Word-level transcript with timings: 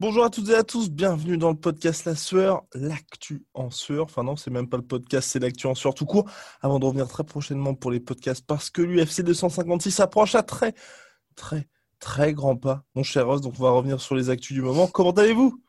Bonjour 0.00 0.24
à 0.24 0.30
toutes 0.30 0.48
et 0.48 0.54
à 0.54 0.62
tous, 0.62 0.90
bienvenue 0.90 1.36
dans 1.36 1.50
le 1.50 1.56
podcast 1.56 2.06
La 2.06 2.14
Sueur, 2.14 2.62
l'actu 2.72 3.44
en 3.52 3.70
sueur. 3.70 4.04
Enfin 4.04 4.22
non, 4.22 4.36
c'est 4.36 4.50
même 4.50 4.70
pas 4.70 4.78
le 4.78 4.82
podcast, 4.82 5.28
c'est 5.30 5.38
l'actu 5.38 5.66
en 5.66 5.74
sueur 5.74 5.92
tout 5.92 6.06
court. 6.06 6.24
Avant 6.62 6.78
de 6.78 6.86
revenir 6.86 7.06
très 7.08 7.24
prochainement 7.24 7.74
pour 7.74 7.90
les 7.90 8.00
podcasts, 8.00 8.46
parce 8.46 8.70
que 8.70 8.80
l'UFC 8.80 9.20
256 9.20 10.00
approche 10.00 10.34
à 10.34 10.42
très, 10.42 10.72
très, 11.36 11.68
très 11.98 12.32
grand 12.32 12.56
pas, 12.56 12.84
mon 12.94 13.02
cher 13.02 13.26
Ross. 13.26 13.42
Donc 13.42 13.52
on 13.58 13.62
va 13.62 13.70
revenir 13.70 14.00
sur 14.00 14.14
les 14.14 14.30
actus 14.30 14.54
du 14.54 14.62
moment. 14.62 14.86
Comment 14.86 15.10
allez-vous? 15.10 15.60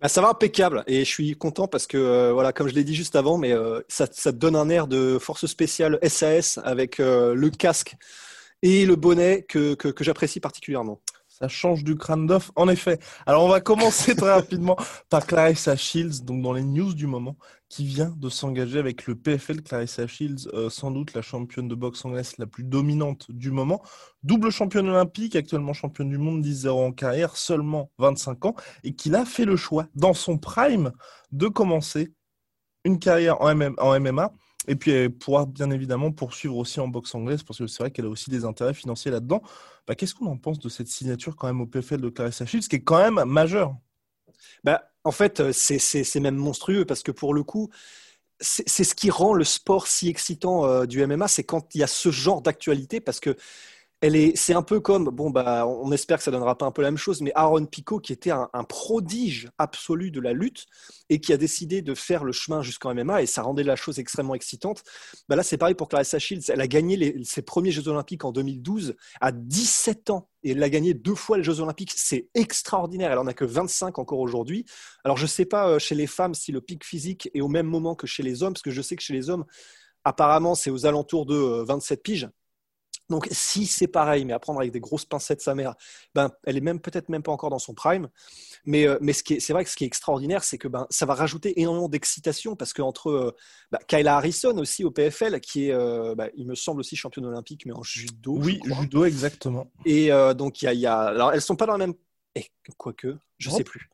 Bah, 0.00 0.08
ça 0.08 0.22
va 0.22 0.30
impeccable 0.30 0.82
et 0.86 1.00
je 1.00 1.10
suis 1.10 1.36
content 1.36 1.68
parce 1.68 1.86
que 1.86 1.98
euh, 1.98 2.32
voilà 2.32 2.54
comme 2.54 2.68
je 2.68 2.74
l'ai 2.74 2.84
dit 2.84 2.94
juste 2.94 3.16
avant 3.16 3.36
mais 3.36 3.52
euh, 3.52 3.82
ça, 3.86 4.32
donne 4.32 4.56
un 4.56 4.70
air 4.70 4.86
de 4.86 5.18
force 5.18 5.44
spéciale 5.44 5.98
SAS 6.08 6.58
avec 6.64 7.00
euh, 7.00 7.34
le 7.34 7.50
casque 7.50 7.96
et 8.62 8.86
le 8.86 8.96
bonnet 8.96 9.44
que, 9.46 9.74
que, 9.74 9.88
que 9.88 10.02
j'apprécie 10.02 10.40
particulièrement. 10.40 11.02
Ça 11.40 11.48
change 11.48 11.84
du 11.84 11.96
crâne 11.96 12.26
d'œuf, 12.26 12.50
en 12.54 12.68
effet. 12.68 12.98
Alors, 13.24 13.44
on 13.44 13.48
va 13.48 13.62
commencer 13.62 14.14
très 14.14 14.30
rapidement 14.30 14.76
par 15.08 15.26
Clarissa 15.26 15.74
Shields, 15.74 16.22
donc 16.22 16.42
dans 16.42 16.52
les 16.52 16.62
news 16.62 16.92
du 16.92 17.06
moment, 17.06 17.38
qui 17.70 17.86
vient 17.86 18.14
de 18.18 18.28
s'engager 18.28 18.78
avec 18.78 19.06
le 19.06 19.14
PFL. 19.14 19.62
Clarissa 19.62 20.06
Shields, 20.06 20.48
euh, 20.52 20.68
sans 20.68 20.90
doute 20.90 21.14
la 21.14 21.22
championne 21.22 21.66
de 21.66 21.74
boxe 21.74 22.04
anglaise 22.04 22.34
la 22.36 22.46
plus 22.46 22.62
dominante 22.62 23.30
du 23.30 23.50
moment. 23.50 23.80
Double 24.22 24.50
championne 24.50 24.90
olympique, 24.90 25.34
actuellement 25.34 25.72
championne 25.72 26.10
du 26.10 26.18
monde 26.18 26.44
10-0 26.44 26.68
en 26.68 26.92
carrière, 26.92 27.34
seulement 27.38 27.90
25 27.96 28.44
ans, 28.44 28.54
et 28.84 28.94
qui 28.94 29.14
a 29.14 29.24
fait 29.24 29.46
le 29.46 29.56
choix, 29.56 29.86
dans 29.94 30.12
son 30.12 30.36
prime, 30.36 30.92
de 31.32 31.48
commencer 31.48 32.12
une 32.84 32.98
carrière 32.98 33.40
en, 33.40 33.58
en 33.78 33.98
MMA 33.98 34.30
et 34.70 34.76
puis 34.76 35.08
pouvoir 35.08 35.48
bien 35.48 35.68
évidemment 35.72 36.12
poursuivre 36.12 36.56
aussi 36.56 36.78
en 36.78 36.86
boxe 36.86 37.12
anglaise, 37.16 37.42
parce 37.42 37.58
que 37.58 37.66
c'est 37.66 37.82
vrai 37.82 37.90
qu'elle 37.90 38.04
a 38.04 38.08
aussi 38.08 38.30
des 38.30 38.44
intérêts 38.44 38.72
financiers 38.72 39.10
là-dedans. 39.10 39.42
Bah, 39.88 39.96
Qu'est-ce 39.96 40.14
qu'on 40.14 40.26
en 40.26 40.36
pense 40.36 40.60
de 40.60 40.68
cette 40.68 40.86
signature 40.86 41.34
quand 41.34 41.48
même 41.48 41.60
au 41.60 41.66
PFL 41.66 42.00
de 42.00 42.08
Clarissa 42.08 42.46
Shields, 42.46 42.68
qui 42.68 42.76
est 42.76 42.84
quand 42.84 42.98
même 42.98 43.28
majeure? 43.28 43.74
Bah, 44.62 44.92
En 45.02 45.10
fait, 45.10 45.40
euh, 45.40 45.52
c'est 45.52 46.20
même 46.20 46.36
monstrueux, 46.36 46.84
parce 46.84 47.02
que 47.02 47.10
pour 47.10 47.34
le 47.34 47.42
coup, 47.42 47.68
c'est 48.38 48.84
ce 48.84 48.94
qui 48.94 49.10
rend 49.10 49.34
le 49.34 49.42
sport 49.42 49.88
si 49.88 50.08
excitant 50.08 50.64
euh, 50.64 50.86
du 50.86 51.04
MMA, 51.04 51.26
c'est 51.26 51.42
quand 51.42 51.74
il 51.74 51.78
y 51.78 51.82
a 51.82 51.88
ce 51.88 52.12
genre 52.12 52.40
d'actualité, 52.40 53.00
parce 53.00 53.18
que 53.18 53.36
c'est 54.34 54.54
un 54.54 54.62
peu 54.62 54.80
comme, 54.80 55.10
bon, 55.10 55.28
bah, 55.28 55.66
on 55.66 55.92
espère 55.92 56.16
que 56.16 56.24
ça 56.24 56.30
donnera 56.30 56.56
pas 56.56 56.64
un 56.64 56.70
peu 56.70 56.80
la 56.80 56.90
même 56.90 56.96
chose, 56.96 57.20
mais 57.20 57.32
Aaron 57.34 57.66
Pico, 57.66 58.00
qui 58.00 58.14
était 58.14 58.30
un, 58.30 58.48
prodige 58.66 59.50
absolu 59.58 60.10
de 60.10 60.20
la 60.20 60.32
lutte 60.32 60.64
et 61.10 61.20
qui 61.20 61.34
a 61.34 61.36
décidé 61.36 61.82
de 61.82 61.94
faire 61.94 62.24
le 62.24 62.32
chemin 62.32 62.62
jusqu'en 62.62 62.94
MMA, 62.94 63.22
et 63.22 63.26
ça 63.26 63.42
rendait 63.42 63.62
la 63.62 63.76
chose 63.76 63.98
extrêmement 63.98 64.34
excitante. 64.34 64.84
Bah 65.28 65.36
là, 65.36 65.42
c'est 65.42 65.58
pareil 65.58 65.74
pour 65.74 65.88
Clarissa 65.88 66.18
Shields. 66.18 66.44
Elle 66.48 66.62
a 66.62 66.66
gagné 66.66 67.22
ses 67.24 67.42
premiers 67.42 67.72
Jeux 67.72 67.88
Olympiques 67.88 68.24
en 68.24 68.32
2012 68.32 68.96
à 69.20 69.32
17 69.32 70.10
ans. 70.10 70.28
Et 70.42 70.52
elle 70.52 70.62
a 70.62 70.70
gagné 70.70 70.94
deux 70.94 71.14
fois 71.14 71.36
les 71.36 71.42
Jeux 71.42 71.60
Olympiques. 71.60 71.92
C'est 71.94 72.30
extraordinaire. 72.34 73.12
Elle 73.12 73.18
en 73.18 73.26
a 73.26 73.34
que 73.34 73.44
25 73.44 73.98
encore 73.98 74.20
aujourd'hui. 74.20 74.64
Alors, 75.04 75.18
je 75.18 75.26
sais 75.26 75.44
pas 75.44 75.68
euh, 75.68 75.78
chez 75.78 75.94
les 75.94 76.06
femmes 76.06 76.32
si 76.32 76.52
le 76.52 76.62
pic 76.62 76.84
physique 76.86 77.28
est 77.34 77.42
au 77.42 77.48
même 77.48 77.66
moment 77.66 77.94
que 77.94 78.06
chez 78.06 78.22
les 78.22 78.42
hommes, 78.42 78.54
parce 78.54 78.62
que 78.62 78.70
je 78.70 78.80
sais 78.80 78.96
que 78.96 79.02
chez 79.02 79.12
les 79.12 79.28
hommes, 79.28 79.44
apparemment, 80.04 80.54
c'est 80.54 80.70
aux 80.70 80.86
alentours 80.86 81.26
de 81.26 81.64
27 81.66 81.98
euh, 81.98 82.02
piges. 82.02 82.28
Donc, 83.10 83.28
si 83.32 83.66
c'est 83.66 83.88
pareil, 83.88 84.24
mais 84.24 84.32
à 84.32 84.38
prendre 84.38 84.60
avec 84.60 84.72
des 84.72 84.80
grosses 84.80 85.04
pincettes 85.04 85.42
sa 85.42 85.54
mère, 85.54 85.74
ben, 86.14 86.30
elle 86.44 86.56
est 86.56 86.62
même 86.62 86.80
peut-être 86.80 87.08
même 87.08 87.22
pas 87.22 87.32
encore 87.32 87.50
dans 87.50 87.58
son 87.58 87.74
prime. 87.74 88.08
Mais, 88.64 88.86
euh, 88.86 88.98
mais 89.00 89.12
c'est 89.12 89.52
vrai 89.52 89.64
que 89.64 89.70
ce 89.70 89.76
qui 89.76 89.84
est 89.84 89.86
extraordinaire, 89.88 90.44
c'est 90.44 90.58
que 90.58 90.68
ben, 90.68 90.86
ça 90.90 91.06
va 91.06 91.14
rajouter 91.14 91.60
énormément 91.60 91.88
d'excitation 91.88 92.54
parce 92.54 92.72
qu'entre 92.72 93.10
euh, 93.10 93.36
ben, 93.72 93.78
Kyla 93.88 94.16
Harrison 94.16 94.56
aussi 94.58 94.84
au 94.84 94.92
PFL, 94.92 95.40
qui 95.40 95.66
est, 95.66 95.72
euh, 95.72 96.14
ben, 96.14 96.30
il 96.36 96.46
me 96.46 96.54
semble 96.54 96.80
aussi 96.80 96.94
championne 96.94 97.26
olympique, 97.26 97.66
mais 97.66 97.72
en 97.72 97.82
judo. 97.82 98.36
Oui, 98.38 98.60
judo, 98.64 99.04
exactement. 99.04 99.70
Et 99.84 100.10
donc, 100.36 100.62
il 100.62 100.66
y 100.66 100.68
a, 100.68 100.74
y 100.74 100.86
a, 100.86 100.98
Alors, 101.00 101.32
elles 101.32 101.42
sont 101.42 101.56
pas 101.56 101.66
dans 101.66 101.72
la 101.72 101.78
même. 101.78 101.94
Et, 102.36 102.46
eh, 102.46 102.72
quoique, 102.76 103.18
je 103.38 103.50
ne 103.50 103.54
sais 103.56 103.64
plus. 103.64 103.90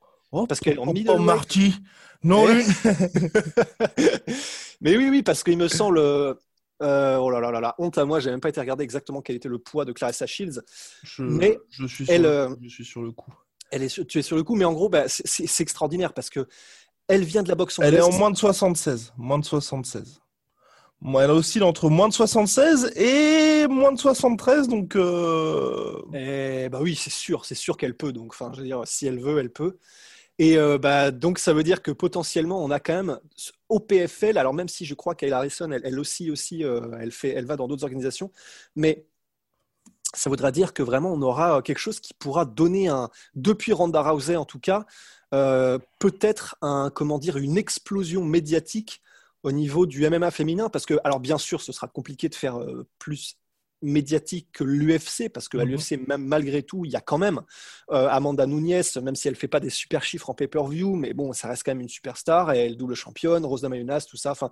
parce 0.47 0.61
qu'elles 0.61 0.79
ont 0.79 0.93
mis. 0.93 1.07
Oh, 1.09 1.19
Marty 1.19 1.75
Non, 2.23 2.47
Mais 4.83 4.95
oui, 4.95 5.09
oui, 5.09 5.23
parce 5.23 5.43
qu'il 5.43 5.57
me 5.57 5.69
semble. 5.69 6.37
Euh, 6.83 7.17
oh 7.17 7.31
là 7.31 7.41
là 7.41 7.51
là 7.51 7.61
là, 7.61 7.75
honte 7.79 7.97
à 7.97 8.05
moi, 8.05 8.21
j'ai 8.21 8.31
même 8.31 8.41
pas 8.41 8.51
été 8.51 8.61
regarder 8.61 8.85
exactement 8.85 9.23
quel 9.23 9.37
était 9.37 9.49
le 9.49 9.59
poids 9.59 9.85
de 9.85 9.93
Clarissa 9.93 10.27
Shields. 10.27 10.61
Je, 11.03 11.23
mais 11.23 11.59
je 11.71 11.87
suis, 11.87 12.05
sur, 12.05 12.15
elle, 12.15 12.27
euh, 12.27 12.55
je 12.63 12.69
suis 12.69 12.85
sur 12.85 13.03
le 13.03 13.13
coup. 13.13 13.33
Elle 13.71 13.83
est, 13.83 14.07
tu 14.07 14.19
es 14.19 14.23
sur 14.23 14.37
le 14.37 14.43
coup, 14.43 14.55
mais 14.55 14.65
en 14.65 14.73
gros, 14.73 14.89
bah, 14.89 15.05
c'est 15.09 15.63
extraordinaire 15.63 16.13
parce 16.13 16.31
que 16.31 16.47
elle 17.09 17.25
vient 17.25 17.43
de 17.43 17.49
la 17.49 17.55
boxe 17.55 17.79
anglaise. 17.79 17.95
Elle 17.95 17.99
est 18.01 18.03
en 18.03 18.13
moins 18.13 18.31
de 18.31 18.37
76. 18.37 19.15
Moins 19.17 19.39
de 19.39 19.45
76. 19.45 20.21
elle 21.03 21.31
oscille 21.31 21.63
entre 21.63 21.89
moins 21.89 22.09
de 22.09 22.13
76 22.13 22.93
et 22.97 23.67
moins 23.69 23.93
de 23.93 23.99
73, 23.99 24.69
donc. 24.69 24.97
Euh... 24.97 26.03
Eh, 26.13 26.69
bah 26.69 26.81
oui, 26.83 26.95
c'est 26.95 27.11
sûr, 27.11 27.45
c'est 27.45 27.55
sûr 27.55 27.77
qu'elle 27.77 27.97
peut. 27.97 28.13
Donc, 28.13 28.33
enfin, 28.33 28.51
je 28.55 28.61
veux 28.61 28.67
dire, 28.67 28.83
si 28.85 29.07
elle 29.07 29.21
veut, 29.21 29.39
elle 29.39 29.53
peut. 29.53 29.79
Et 30.39 30.59
euh, 30.59 30.79
bah, 30.79 31.11
donc, 31.11 31.39
ça 31.39 31.53
veut 31.55 31.63
dire 31.63 31.83
que 31.83 31.91
potentiellement, 31.91 32.63
on 32.63 32.71
a 32.71 32.79
quand 32.81 32.95
même 32.95 33.19
au 33.69 33.81
PFL, 33.81 34.37
alors 34.37 34.53
même 34.53 34.69
si 34.69 34.85
je 34.85 34.95
crois 34.95 35.15
qu'Ayla 35.15 35.39
Harrison, 35.39 35.71
elle, 35.71 35.99
aussi, 35.99 36.31
aussi 36.31 36.63
euh, 36.65 36.97
elle, 37.01 37.13
fait, 37.13 37.31
elle 37.31 37.47
va 37.47 37.57
dans 37.57 37.67
d'autres 37.69 37.85
organisations, 37.85 38.31
mais 38.75 39.07
ça 40.15 40.31
voudra 40.31 40.51
dire 40.53 40.75
que 40.75 40.83
vraiment, 40.83 41.13
on 41.13 41.23
aura 41.23 41.63
quelque 41.63 41.79
chose 41.79 42.01
qui 42.01 42.15
pourra 42.15 42.45
donner 42.45 42.89
un, 42.89 43.11
depuis 43.35 43.73
Ronda 43.73 44.03
Rousey 44.03 44.37
en 44.37 44.45
tout 44.45 44.61
cas, 44.61 44.87
euh, 45.35 45.79
peut-être 45.99 46.57
un, 46.63 46.91
comment 46.95 47.19
dire, 47.19 47.39
une 47.39 47.59
explosion 47.59 48.25
médiatique 48.25 49.03
au 49.43 49.53
niveau 49.53 49.87
du 49.87 50.09
MMA 50.09 50.31
féminin, 50.31 50.69
parce 50.69 50.87
que, 50.87 50.95
alors 51.05 51.21
bien 51.21 51.39
sûr, 51.39 51.63
ce 51.63 51.73
sera 51.73 51.89
compliqué 51.89 52.29
de 52.29 52.35
faire 52.35 52.59
plus 52.99 53.39
médiatique 53.83 54.49
que 54.53 54.65
l'UFC, 54.65 55.29
parce 55.33 55.49
que 55.49 55.59
à 55.59 55.65
mhm. 55.65 55.73
l'UFC, 55.73 56.01
malgré 56.19 56.63
tout, 56.63 56.85
il 56.85 56.91
y 56.91 56.97
a 56.97 57.01
quand 57.01 57.19
même 57.19 57.41
euh, 57.91 58.09
Amanda 58.09 58.47
Nunes, 58.47 58.83
même 59.03 59.17
si 59.17 59.29
elle 59.29 59.37
fait 59.37 59.49
pas 59.49 59.61
des 59.61 59.71
super 59.71 60.03
chiffres 60.03 60.31
en 60.31 60.35
pay-per-view, 60.35 60.95
mais 60.95 61.13
bon, 61.13 61.33
ça 61.33 61.49
reste 61.49 61.63
quand 61.65 61.73
même 61.73 61.83
une 61.83 61.89
superstar, 61.89 62.53
et 62.53 62.67
elle 62.67 62.77
double 62.77 62.95
championne, 62.95 63.45
Rosa 63.45 63.69
Mayunas, 63.69 64.07
tout 64.09 64.17
ça. 64.17 64.31
Enfin, 64.33 64.51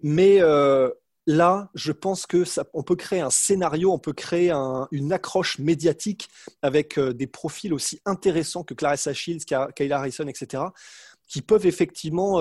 mais 0.00 0.38
euh, 0.40 0.90
là, 1.26 1.70
je 1.74 1.92
pense 1.92 2.26
que 2.26 2.44
ça, 2.44 2.64
on 2.74 2.82
peut 2.82 2.96
créer 2.96 3.20
un 3.20 3.30
scénario, 3.30 3.92
on 3.92 3.98
peut 3.98 4.12
créer 4.12 4.50
une 4.90 5.12
accroche 5.12 5.58
médiatique 5.58 6.28
avec 6.62 6.98
euh, 6.98 7.12
des 7.12 7.26
profils 7.26 7.72
aussi 7.72 8.00
intéressants 8.04 8.64
que 8.64 8.74
Clarissa 8.74 9.12
Shields, 9.12 9.44
Kayla 9.74 9.98
Harrison, 9.98 10.26
etc., 10.26 10.64
qui 11.28 11.42
peuvent 11.42 11.66
effectivement 11.66 12.40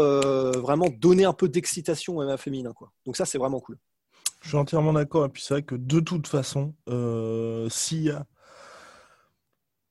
vraiment 0.61 0.88
donner 0.88 1.25
un 1.25 1.33
peu 1.33 1.49
d'excitation 1.49 2.15
au 2.15 2.23
MMA 2.23 2.38
féminin. 2.38 2.71
Quoi. 2.71 2.94
Donc 3.05 3.17
ça, 3.17 3.25
c'est 3.25 3.38
vraiment 3.38 3.59
cool. 3.59 3.77
Je 4.41 4.49
suis 4.49 4.57
entièrement 4.57 4.93
d'accord. 4.93 5.25
Et 5.25 5.29
puis 5.29 5.41
c'est 5.41 5.55
vrai 5.55 5.63
que 5.63 5.75
de 5.75 5.99
toute 5.99 6.27
façon, 6.27 6.73
euh, 6.89 7.67
si, 7.69 8.09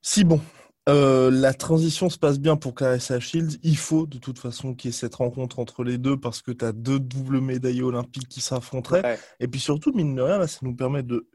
si 0.02 0.24
bon, 0.24 0.40
euh, 0.88 1.30
la 1.32 1.52
transition 1.52 2.08
se 2.08 2.18
passe 2.18 2.38
bien 2.38 2.56
pour 2.56 2.74
Clarissa 2.74 3.18
Shields, 3.18 3.58
il 3.64 3.76
faut 3.76 4.06
de 4.06 4.18
toute 4.18 4.38
façon 4.38 4.74
qu'il 4.74 4.91
y 4.91 4.94
ait 4.94 4.97
cette 4.97 5.16
rencontre 5.16 5.59
entre 5.59 5.82
les 5.82 5.98
deux 5.98 6.16
parce 6.16 6.42
que 6.42 6.53
tu 6.53 6.65
as 6.65 6.72
deux 6.72 7.00
doubles 7.00 7.41
médaillés 7.41 7.82
olympiques 7.82 8.28
qui 8.28 8.41
s'affronteraient. 8.41 9.18
Et 9.41 9.48
puis 9.48 9.59
surtout, 9.59 9.92
mine 9.92 10.15
de 10.15 10.22
rien, 10.22 10.47
ça 10.47 10.60
nous 10.62 10.76
permet 10.76 11.03
de 11.03 11.28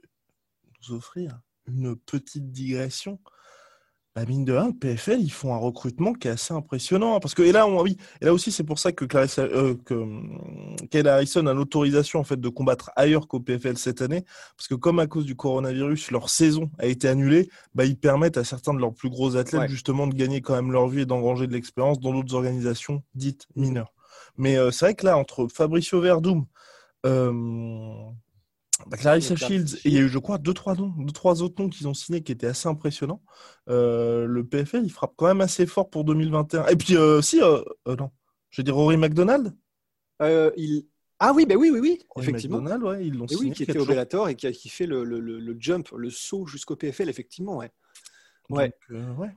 nous 0.90 0.96
offrir 0.96 1.42
une 1.68 1.98
petite 1.98 2.52
digression 2.52 3.20
bah 4.14 4.26
mine 4.26 4.44
de 4.44 4.52
rien, 4.52 4.68
le 4.68 4.74
PFL, 4.74 5.22
ils 5.22 5.32
font 5.32 5.54
un 5.54 5.58
recrutement 5.58 6.12
qui 6.12 6.28
est 6.28 6.32
assez 6.32 6.54
impressionnant. 6.54 7.16
Hein, 7.16 7.20
parce 7.22 7.34
que, 7.34 7.44
et 7.44 7.54
là, 7.54 7.66
oui, 7.66 7.96
et 8.20 8.26
là 8.26 8.34
aussi, 8.34 8.52
c'est 8.52 8.66
pour 8.66 8.78
ça 8.78 8.92
que, 8.92 9.06
Clarissa, 9.06 9.44
euh, 9.44 9.76
que 9.86 9.94
hum, 9.94 10.76
Harrison 11.06 11.46
a 11.48 11.54
l'autorisation 11.54 12.20
en 12.20 12.26
fait, 12.26 12.40
de 12.40 12.50
combattre 12.50 12.92
ailleurs 12.98 13.30
qu'au 13.30 13.40
PFL 13.40 13.78
cette 13.78 14.02
année. 14.02 14.26
Parce 14.58 14.68
que, 14.68 14.76
comme 14.76 15.00
à 15.00 15.08
cause 15.08 15.26
du 15.26 15.36
coronavirus, 15.38 16.12
leur 16.12 16.30
saison 16.30 16.70
a 16.78 16.88
été 16.88 17.08
annulée, 17.08 17.50
bah, 17.74 17.86
ils 17.86 17.98
permettent 17.98 18.38
à 18.38 18.44
certains 18.44 18.74
de 18.74 18.80
leurs 18.80 18.94
plus 18.94 19.10
gros 19.10 19.38
athlètes 19.38 19.70
justement 19.70 20.08
de 20.08 20.14
gagner 20.14 20.42
quand 20.42 20.56
même 20.56 20.74
leur 20.74 20.90
vie 20.90 21.02
et 21.02 21.06
d'engranger 21.06 21.48
de 21.48 21.54
l'expérience 21.54 22.02
dans 22.02 22.12
d'autres 22.12 22.36
organisations 22.36 23.04
dites 23.16 23.48
mineures. 23.56 23.94
Mais 24.38 24.58
euh, 24.58 24.72
c'est 24.72 24.86
vrai 24.86 24.96
que 24.96 25.06
là, 25.06 25.18
entre 25.18 25.48
Fabricio 25.48 26.02
Verdum, 26.02 26.46
euh, 27.06 27.32
Bah, 28.88 28.98
Clarissa 28.98 29.36
Shields, 29.36 29.76
et 29.78 29.90
il 29.90 29.94
y 29.94 29.98
a 29.98 30.02
eu, 30.02 30.10
je 30.10 30.20
crois, 30.20 30.38
deux, 30.38 30.54
trois 30.54 30.76
noms, 30.76 30.94
deux, 30.98 31.12
trois 31.12 31.42
autres 31.42 31.62
noms 31.62 31.70
qu'ils 31.70 31.88
ont 31.88 31.94
signés 31.94 32.22
qui 32.22 32.32
étaient 32.32 32.48
assez 32.48 32.68
impressionnants. 32.68 33.22
Euh, 33.70 34.26
le 34.26 34.46
PFL, 34.46 34.84
il 34.84 34.92
frappe 34.92 35.14
quand 35.16 35.28
même 35.28 35.42
assez 35.42 35.66
fort 35.66 35.90
pour 35.90 36.04
2021. 36.04 36.68
Et 36.68 36.76
puis, 36.76 36.96
euh, 36.96 37.22
si, 37.22 37.42
euh, 37.42 37.62
non, 37.88 38.12
je 38.50 38.62
veux 38.62 38.64
dire 38.64 38.76
Rory 38.76 38.98
McDonald? 38.98 39.56
Il... 40.22 40.86
Ah 41.20 41.34
oui, 41.34 41.46
bah 41.46 41.56
oui, 41.56 41.70
oui, 41.72 41.80
oui, 41.80 42.00
effectivement. 42.18 42.58
McDonald, 42.58 42.84
ouais, 42.84 43.08
ils 43.08 43.14
l'ont 43.14 43.28
signé. 43.28 43.50
Oui, 43.50 43.52
qui 43.52 43.64
était 43.64 43.78
au 43.78 43.86
Bellator 43.86 44.30
et 44.30 44.36
qui, 44.36 44.48
a, 44.48 44.52
qui 44.52 44.70
fait 44.70 44.88
le, 44.88 45.04
le, 45.04 45.20
le, 45.20 45.56
jump, 45.60 45.90
le 45.96 46.10
saut 46.10 46.46
jusqu'au 46.46 46.76
PFL, 46.76 47.10
effectivement, 47.10 47.58
ouais. 47.58 47.72
Ouais. 48.50 48.74
ouais. 48.90 49.30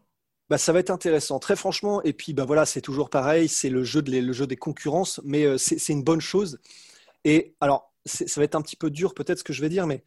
Bah, 0.50 0.58
ça 0.58 0.72
va 0.72 0.80
être 0.80 0.90
intéressant, 0.90 1.38
très 1.38 1.56
franchement. 1.56 2.02
Et 2.02 2.12
puis, 2.12 2.32
bah, 2.32 2.44
voilà, 2.44 2.66
c'est 2.66 2.80
toujours 2.80 3.10
pareil, 3.10 3.48
c'est 3.48 3.70
le, 3.70 3.84
jeu 3.84 4.02
de, 4.02 4.18
le 4.18 4.32
jeu 4.32 4.46
des 4.46 4.56
concurrences, 4.56 5.20
mais 5.24 5.58
c'est 5.58 5.92
une 5.92 6.02
bonne 6.02 6.20
chose. 6.20 6.58
Et 7.24 7.54
alors, 7.60 7.93
ça 8.04 8.40
va 8.40 8.44
être 8.44 8.54
un 8.54 8.62
petit 8.62 8.76
peu 8.76 8.90
dur 8.90 9.14
peut-être 9.14 9.38
ce 9.38 9.44
que 9.44 9.52
je 9.52 9.60
vais 9.60 9.68
dire, 9.68 9.86
mais 9.86 10.02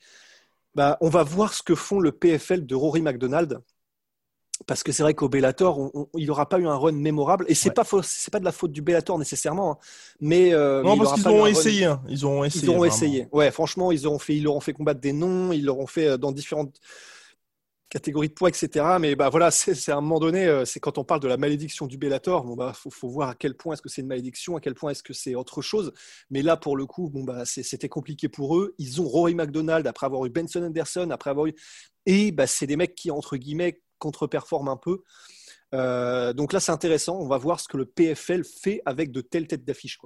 bah, 0.75 0.97
on 1.01 1.09
va 1.09 1.23
voir 1.23 1.53
ce 1.53 1.63
que 1.63 1.75
font 1.75 1.99
le 1.99 2.11
PFL 2.11 2.65
de 2.65 2.75
Rory 2.75 3.01
McDonald. 3.01 3.61
Parce 4.65 4.81
que 4.81 4.91
c'est 4.91 5.03
vrai 5.03 5.13
qu'au 5.13 5.29
Bellator, 5.29 5.91
il 6.15 6.27
n'aura 6.27 6.49
pas 6.49 6.57
eu 6.57 6.67
un 6.67 6.75
run 6.75 6.93
mémorable. 6.93 7.45
Et 7.47 7.53
c'est 7.53 7.69
n'est 7.69 7.73
pas, 7.73 7.83
pas 7.83 8.39
de 8.39 8.45
la 8.45 8.51
faute 8.51 8.71
du 8.71 8.81
Bellator 8.81 9.19
nécessairement. 9.19 9.73
Hein. 9.73 9.77
mais, 10.19 10.53
euh, 10.53 10.81
non, 10.81 10.97
parce 10.97 11.13
qu'ils 11.13 11.27
ont 11.27 11.45
essayé, 11.45 11.85
hein. 11.85 12.01
Ils 12.09 12.25
ont 12.25 12.43
essayé. 12.43 12.63
Ils 12.63 12.69
ont 12.71 12.83
essayé. 12.83 13.27
Ouais, 13.31 13.51
franchement, 13.51 13.91
ils, 13.91 14.07
auront 14.07 14.17
fait, 14.17 14.35
ils 14.35 14.43
leur 14.43 14.55
ont 14.55 14.59
fait 14.59 14.73
combattre 14.73 14.99
des 14.99 15.13
noms. 15.13 15.51
Ils 15.51 15.65
leur 15.65 15.77
ont 15.77 15.85
fait 15.85 16.07
euh, 16.07 16.17
dans 16.17 16.31
différentes 16.31 16.79
catégorie 17.89 18.29
de 18.29 18.33
poids, 18.33 18.49
etc. 18.49 18.97
Mais 18.99 19.15
bah 19.15 19.29
voilà, 19.29 19.51
c'est 19.51 19.91
à 19.91 19.97
un 19.97 20.01
moment 20.01 20.19
donné, 20.19 20.45
euh, 20.45 20.65
c'est 20.65 20.79
quand 20.79 20.97
on 20.97 21.03
parle 21.03 21.21
de 21.21 21.27
la 21.27 21.37
malédiction 21.37 21.87
du 21.87 21.97
Bellator, 21.97 22.43
bon 22.43 22.55
bah 22.55 22.73
faut, 22.73 23.09
voir 23.09 23.29
à 23.29 23.35
quel 23.35 23.55
point 23.55 23.73
est-ce 23.73 23.81
que 23.81 23.89
c'est 23.89 24.01
une 24.01 24.07
malédiction, 24.07 24.55
à 24.55 24.61
quel 24.61 24.73
point 24.73 24.91
est-ce 24.91 25.03
que 25.03 25.13
c'est 25.13 25.35
autre 25.35 25.61
chose. 25.61 25.93
Mais 26.29 26.41
là, 26.41 26.57
pour 26.57 26.77
le 26.77 26.85
coup, 26.85 27.09
bon 27.09 27.23
bah 27.23 27.45
c'était 27.45 27.89
compliqué 27.89 28.29
pour 28.29 28.57
eux. 28.57 28.75
Ils 28.77 29.01
ont 29.01 29.07
Rory 29.07 29.35
McDonald 29.35 29.87
après 29.87 30.05
avoir 30.05 30.25
eu 30.25 30.29
Benson 30.29 30.63
Anderson, 30.63 31.09
après 31.11 31.29
avoir 31.29 31.47
eu 31.47 31.55
et 32.05 32.31
bah 32.31 32.47
c'est 32.47 32.67
des 32.67 32.77
mecs 32.77 32.95
qui 32.95 33.11
entre 33.11 33.37
guillemets 33.37 33.81
contre-performent 33.99 34.69
un 34.69 34.77
peu. 34.77 35.03
Euh, 35.73 36.33
donc 36.33 36.53
là, 36.53 36.59
c'est 36.59 36.71
intéressant. 36.71 37.17
On 37.19 37.27
va 37.27 37.37
voir 37.37 37.59
ce 37.59 37.67
que 37.67 37.77
le 37.77 37.85
PFL 37.85 38.43
fait 38.43 38.81
avec 38.85 39.11
de 39.11 39.21
telles 39.21 39.47
têtes 39.47 39.65
d'affiche. 39.65 39.99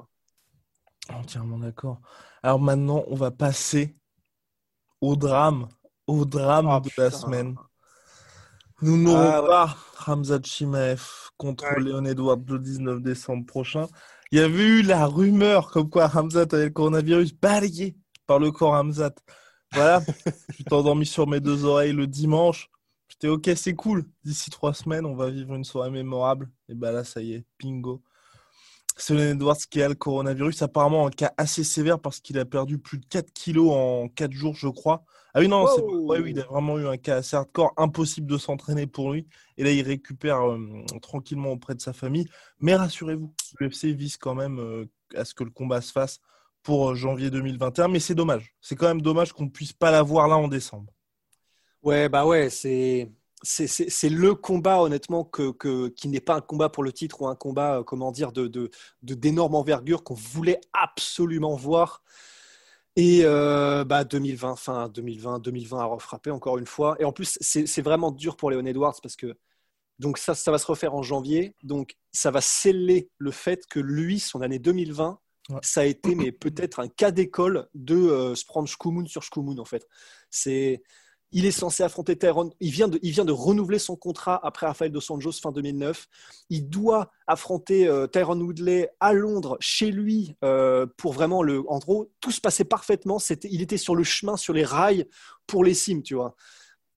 Entièrement 1.09 1.59
d'accord. 1.59 1.99
Alors 2.43 2.59
maintenant, 2.59 3.03
on 3.07 3.15
va 3.15 3.31
passer 3.31 3.97
au 5.01 5.15
drame, 5.15 5.67
au 6.07 6.25
drame 6.25 6.67
ah, 6.67 6.79
de 6.79 6.89
la 6.97 7.11
semaine. 7.11 7.55
Nous 8.81 8.97
n'aurons 8.97 9.17
ah, 9.19 9.43
pas 9.43 9.77
Ramzat 9.95 10.41
Chimaev 10.43 11.03
contre 11.37 11.79
Léon 11.79 12.05
Edwards 12.05 12.41
le 12.47 12.57
19 12.57 13.01
décembre 13.01 13.45
prochain. 13.45 13.87
Il 14.31 14.39
y 14.39 14.41
avait 14.41 14.63
eu 14.63 14.81
la 14.81 15.05
rumeur 15.05 15.69
comme 15.71 15.89
quoi 15.89 16.07
Ramzat 16.07 16.47
avait 16.51 16.65
le 16.65 16.69
coronavirus 16.71 17.33
balayé 17.33 17.95
par 18.25 18.39
le 18.39 18.51
corps 18.51 18.71
Ramzat. 18.71 19.13
Voilà, 19.73 20.01
je 20.49 20.55
suis 20.55 20.65
endormi 20.71 21.05
sur 21.05 21.27
mes 21.27 21.39
deux 21.39 21.65
oreilles 21.65 21.93
le 21.93 22.07
dimanche. 22.07 22.69
J'étais 23.07 23.27
ok, 23.27 23.51
c'est 23.55 23.75
cool. 23.75 24.05
D'ici 24.23 24.49
trois 24.49 24.73
semaines, 24.73 25.05
on 25.05 25.15
va 25.15 25.29
vivre 25.29 25.53
une 25.53 25.63
soirée 25.63 25.91
mémorable. 25.91 26.49
Et 26.69 26.73
bah 26.73 26.91
là, 26.91 27.03
ça 27.03 27.21
y 27.21 27.33
est, 27.33 27.45
bingo. 27.59 28.01
C'est 28.97 29.13
Léon 29.13 29.31
Edwards 29.31 29.57
qui 29.69 29.81
a 29.81 29.89
le 29.89 29.95
coronavirus. 29.95 30.61
Apparemment, 30.61 31.07
un 31.07 31.11
cas 31.11 31.33
assez 31.37 31.63
sévère 31.63 31.99
parce 31.99 32.19
qu'il 32.19 32.37
a 32.37 32.45
perdu 32.45 32.77
plus 32.77 32.97
de 32.97 33.05
4 33.05 33.31
kilos 33.33 33.71
en 33.71 34.07
4 34.09 34.31
jours, 34.31 34.55
je 34.55 34.67
crois. 34.67 35.03
Ah 35.33 35.39
oui, 35.39 35.47
non, 35.47 35.65
oui, 36.09 36.31
il 36.31 36.39
a 36.41 36.43
vraiment 36.43 36.77
eu 36.77 36.87
un 36.87 36.97
cas 36.97 37.17
assez 37.17 37.37
hardcore, 37.37 37.71
impossible 37.77 38.27
de 38.27 38.37
s'entraîner 38.37 38.85
pour 38.85 39.13
lui. 39.13 39.27
Et 39.57 39.63
là, 39.63 39.71
il 39.71 39.81
récupère 39.81 40.45
euh, 40.45 40.83
tranquillement 41.01 41.51
auprès 41.51 41.73
de 41.73 41.79
sa 41.79 41.93
famille. 41.93 42.27
Mais 42.59 42.75
rassurez-vous, 42.75 43.33
l'UFC 43.59 43.85
vise 43.85 44.17
quand 44.17 44.35
même 44.35 44.59
euh, 44.59 44.85
à 45.15 45.23
ce 45.23 45.33
que 45.33 45.45
le 45.45 45.51
combat 45.51 45.79
se 45.79 45.93
fasse 45.93 46.19
pour 46.63 46.91
euh, 46.91 46.95
janvier 46.95 47.29
2021. 47.29 47.87
Mais 47.87 48.01
c'est 48.01 48.15
dommage. 48.15 48.53
C'est 48.59 48.75
quand 48.75 48.87
même 48.87 49.01
dommage 49.01 49.31
qu'on 49.31 49.45
ne 49.45 49.49
puisse 49.49 49.73
pas 49.73 49.89
l'avoir 49.89 50.27
là 50.27 50.35
en 50.35 50.49
décembre. 50.49 50.91
Ouais, 51.81 52.09
bah 52.09 52.25
ouais, 52.25 52.49
c'est. 52.49 53.09
C'est 53.43 54.09
le 54.09 54.35
combat, 54.35 54.81
honnêtement, 54.81 55.23
que, 55.23 55.87
qui 55.89 56.07
n'est 56.07 56.19
pas 56.19 56.35
un 56.35 56.41
combat 56.41 56.69
pour 56.69 56.83
le 56.83 56.93
titre 56.93 57.21
ou 57.21 57.27
un 57.27 57.35
combat, 57.35 57.83
comment 57.85 58.11
dire, 58.11 58.31
de 58.31 58.69
d'énorme 59.01 59.55
envergure 59.55 60.03
qu'on 60.03 60.15
voulait 60.15 60.61
absolument 60.73 61.55
voir. 61.55 62.03
Et 62.95 63.21
euh, 63.23 63.85
bah 63.85 64.03
2020, 64.03 64.55
fin 64.57 64.89
2020, 64.89 65.39
2020 65.39 65.79
a 65.79 65.85
refrappé 65.85 66.29
encore 66.29 66.57
une 66.57 66.65
fois. 66.65 66.97
Et 66.99 67.05
en 67.05 67.13
plus, 67.13 67.37
c'est 67.41 67.81
vraiment 67.81 68.11
dur 68.11 68.35
pour 68.35 68.51
Léon 68.51 68.65
Edwards 68.65 68.99
parce 69.01 69.15
que 69.15 69.37
donc 69.99 70.17
ça, 70.17 70.35
ça 70.35 70.51
va 70.51 70.57
se 70.57 70.65
refaire 70.65 70.93
en 70.93 71.01
janvier. 71.01 71.55
Donc 71.63 71.95
ça 72.11 72.31
va 72.31 72.41
sceller 72.41 73.09
le 73.17 73.31
fait 73.31 73.65
que 73.67 73.79
lui, 73.79 74.19
son 74.19 74.41
année 74.41 74.59
2020, 74.59 75.19
ça 75.61 75.81
a 75.81 75.85
été 75.85 76.15
mais 76.15 76.31
peut-être 76.31 76.79
un 76.79 76.87
cas 76.87 77.11
d'école 77.11 77.67
de 77.73 77.95
euh, 77.95 78.35
se 78.35 78.45
prendre 78.45 78.67
Shkumun 78.67 79.05
sur 79.05 79.23
Shkumun 79.23 79.57
en 79.57 79.65
fait. 79.65 79.87
C'est 80.29 80.83
il 81.31 81.45
est 81.45 81.51
censé 81.51 81.83
affronter 81.83 82.17
Tyrone. 82.17 82.51
Il 82.59 82.71
vient, 82.71 82.87
de, 82.87 83.31
renouveler 83.31 83.79
son 83.79 83.95
contrat 83.95 84.39
après 84.43 84.67
Rafael 84.67 84.91
Dos 84.91 85.11
Anjos 85.11 85.33
fin 85.33 85.51
2009. 85.51 86.07
Il 86.49 86.69
doit 86.69 87.11
affronter 87.27 87.87
euh, 87.87 88.07
Woodley 88.15 88.89
à 88.99 89.13
Londres, 89.13 89.57
chez 89.59 89.91
lui, 89.91 90.35
euh, 90.43 90.85
pour 90.97 91.13
vraiment 91.13 91.41
le. 91.43 91.63
En 91.69 91.79
gros, 91.79 92.11
tout 92.19 92.31
se 92.31 92.41
passait 92.41 92.65
parfaitement. 92.65 93.19
C'était, 93.19 93.47
il 93.49 93.61
était 93.61 93.77
sur 93.77 93.95
le 93.95 94.03
chemin, 94.03 94.35
sur 94.35 94.53
les 94.53 94.65
rails 94.65 95.07
pour 95.47 95.63
les 95.63 95.73
cimes, 95.73 96.03
tu 96.03 96.15
vois. 96.15 96.35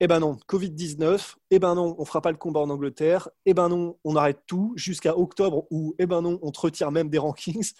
Eh 0.01 0.07
ben 0.07 0.19
non, 0.19 0.37
Covid-19, 0.49 1.35
eh 1.51 1.59
ben 1.59 1.73
non, 1.75 1.95
on 1.97 2.03
fera 2.03 2.19
pas 2.19 2.31
le 2.31 2.37
combat 2.37 2.59
en 2.59 2.69
Angleterre, 2.69 3.29
eh 3.45 3.53
ben 3.53 3.69
non, 3.69 3.97
on 4.03 4.17
arrête 4.17 4.41
tout 4.45 4.73
jusqu'à 4.75 5.17
octobre 5.17 5.67
où, 5.71 5.95
eh 5.99 6.05
ben 6.05 6.21
non, 6.21 6.37
on 6.41 6.51
te 6.51 6.59
retire 6.59 6.91
même 6.91 7.09
des 7.09 7.17
rankings. 7.17 7.71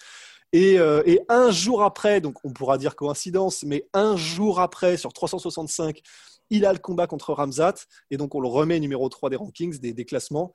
Et, 0.52 0.78
euh, 0.78 1.02
et, 1.06 1.20
un 1.28 1.50
jour 1.50 1.82
après, 1.82 2.20
donc 2.20 2.44
on 2.44 2.52
pourra 2.52 2.78
dire 2.78 2.94
coïncidence, 2.96 3.64
mais 3.64 3.88
un 3.92 4.16
jour 4.16 4.60
après, 4.60 4.96
sur 4.96 5.12
365, 5.12 6.02
il 6.50 6.64
a 6.64 6.72
le 6.72 6.78
combat 6.78 7.06
contre 7.06 7.32
Ramzat, 7.32 7.74
et 8.10 8.16
donc 8.16 8.34
on 8.34 8.40
le 8.40 8.48
remet 8.48 8.80
numéro 8.80 9.08
3 9.08 9.30
des 9.30 9.36
rankings, 9.36 9.78
des, 9.78 10.04
classements. 10.04 10.52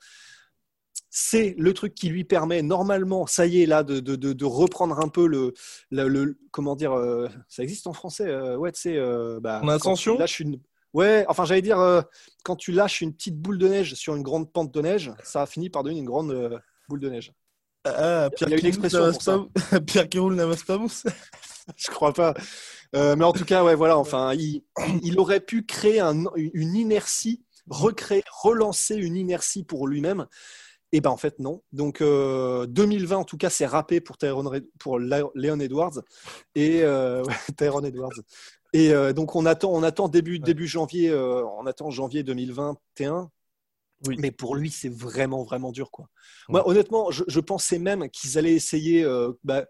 C'est 1.10 1.54
le 1.58 1.74
truc 1.74 1.94
qui 1.94 2.08
lui 2.08 2.24
permet 2.24 2.62
normalement, 2.62 3.26
ça 3.26 3.46
y 3.46 3.62
est, 3.62 3.66
là, 3.66 3.82
de, 3.82 4.44
reprendre 4.44 4.98
un 4.98 5.08
peu 5.08 5.26
le, 5.26 5.52
le, 5.90 6.38
comment 6.50 6.74
dire, 6.74 6.92
euh, 6.92 7.28
ça 7.48 7.62
existe 7.62 7.86
en 7.86 7.92
français, 7.92 8.28
euh, 8.28 8.56
ouais, 8.56 8.72
tu 8.72 8.80
sais, 8.80 8.96
euh, 8.96 9.38
bah, 9.40 9.60
en 9.62 9.68
ascension. 9.68 10.18
Une, 10.40 10.58
ouais, 10.94 11.26
enfin 11.28 11.44
j'allais 11.44 11.62
dire, 11.62 12.04
quand 12.44 12.56
tu 12.56 12.72
lâches 12.72 13.02
une 13.02 13.12
petite 13.12 13.38
boule 13.38 13.58
de 13.58 13.68
neige 13.68 13.94
sur 13.94 14.14
une 14.14 14.22
grande 14.22 14.50
pente 14.50 14.72
de 14.72 14.80
neige, 14.80 15.12
ça 15.22 15.42
a 15.42 15.46
fini 15.46 15.68
par 15.68 15.82
devenir 15.82 16.00
une 16.00 16.08
grande 16.08 16.62
boule 16.88 17.00
de 17.00 17.10
neige. 17.10 17.32
Ah, 17.84 18.30
Pierre 18.34 18.48
Il 18.48 18.52
y 18.52 18.54
a 18.54 18.58
une 18.58 18.66
expression 18.66 19.50
Pierre 19.86 20.08
Kéroul 20.08 20.34
Navastamous 20.34 21.02
Je 21.76 21.90
crois 21.90 22.12
pas. 22.12 22.34
Euh, 22.94 23.16
mais 23.16 23.24
en 23.24 23.32
tout 23.32 23.44
cas, 23.44 23.64
ouais, 23.64 23.74
voilà. 23.74 23.98
Enfin, 23.98 24.34
il, 24.34 24.62
il 25.02 25.18
aurait 25.18 25.40
pu 25.40 25.64
créer 25.64 26.00
un, 26.00 26.24
une 26.36 26.74
inertie, 26.74 27.42
recréer, 27.68 28.22
relancer 28.42 28.96
une 28.96 29.16
inertie 29.16 29.64
pour 29.64 29.86
lui-même. 29.86 30.26
Et 30.94 31.00
ben 31.00 31.08
en 31.08 31.16
fait 31.16 31.38
non. 31.38 31.62
Donc 31.72 32.00
2020 32.00 32.04
euh, 32.04 33.18
en 33.18 33.24
tout 33.24 33.38
cas 33.38 33.48
c'est 33.48 33.64
râpé 33.64 34.02
pour 34.02 34.18
pour 34.78 34.98
Léon 34.98 35.58
Edwards 35.58 36.02
et 36.54 36.82
euh, 36.82 37.22
Tyrone 37.56 37.86
Edwards. 37.86 38.20
Et 38.74 38.92
donc 39.14 39.34
on 39.34 39.46
attend 39.46 39.70
on 39.72 39.82
attend 39.82 40.08
début 40.08 40.38
début 40.38 40.66
janvier 40.66 41.10
on 41.14 41.64
attend 41.64 41.88
janvier 41.90 42.24
2021. 42.24 43.30
Oui. 44.06 44.16
Mais 44.18 44.30
pour 44.30 44.56
lui 44.56 44.70
c'est 44.70 44.92
vraiment 44.92 45.44
vraiment 45.44 45.72
dur 45.72 45.90
quoi. 45.90 46.08
Moi 46.48 46.66
honnêtement 46.68 47.10
je, 47.10 47.24
je 47.28 47.40
pensais 47.40 47.78
même 47.78 48.08
qu'ils 48.10 48.38
allaient 48.38 48.54
essayer 48.54 49.06
bah, 49.44 49.64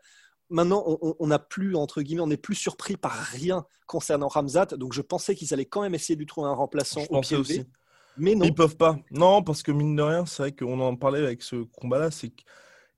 maintenant, 0.53 0.85
on 1.19 1.27
n'a 1.27 1.39
plus, 1.39 1.75
entre 1.75 2.03
guillemets, 2.03 2.21
on 2.21 2.29
n'est 2.29 2.37
plus 2.37 2.55
surpris 2.55 2.97
par 2.97 3.13
rien 3.13 3.65
concernant 3.87 4.29
Ramzat. 4.29 4.67
Donc, 4.77 4.93
je 4.93 5.01
pensais 5.01 5.35
qu'ils 5.35 5.53
allaient 5.53 5.65
quand 5.65 5.83
même 5.83 5.95
essayer 5.95 6.15
de 6.15 6.21
lui 6.21 6.27
trouver 6.27 6.49
un 6.49 6.55
remplaçant 6.55 7.01
je 7.01 7.09
au 7.09 7.21
pied 7.21 7.37
aussi. 7.37 7.65
Mais 8.17 8.35
non. 8.35 8.45
Ils 8.45 8.55
peuvent 8.55 8.77
pas. 8.77 8.99
Non, 9.11 9.43
parce 9.43 9.63
que 9.63 9.73
mine 9.73 9.97
de 9.97 10.03
rien, 10.03 10.27
c'est 10.27 10.43
vrai 10.43 10.53
qu'on 10.53 10.79
en 10.81 10.95
parlait 10.97 11.25
avec 11.25 11.43
ce 11.43 11.57
combat-là, 11.57 12.11
c'est 12.11 12.33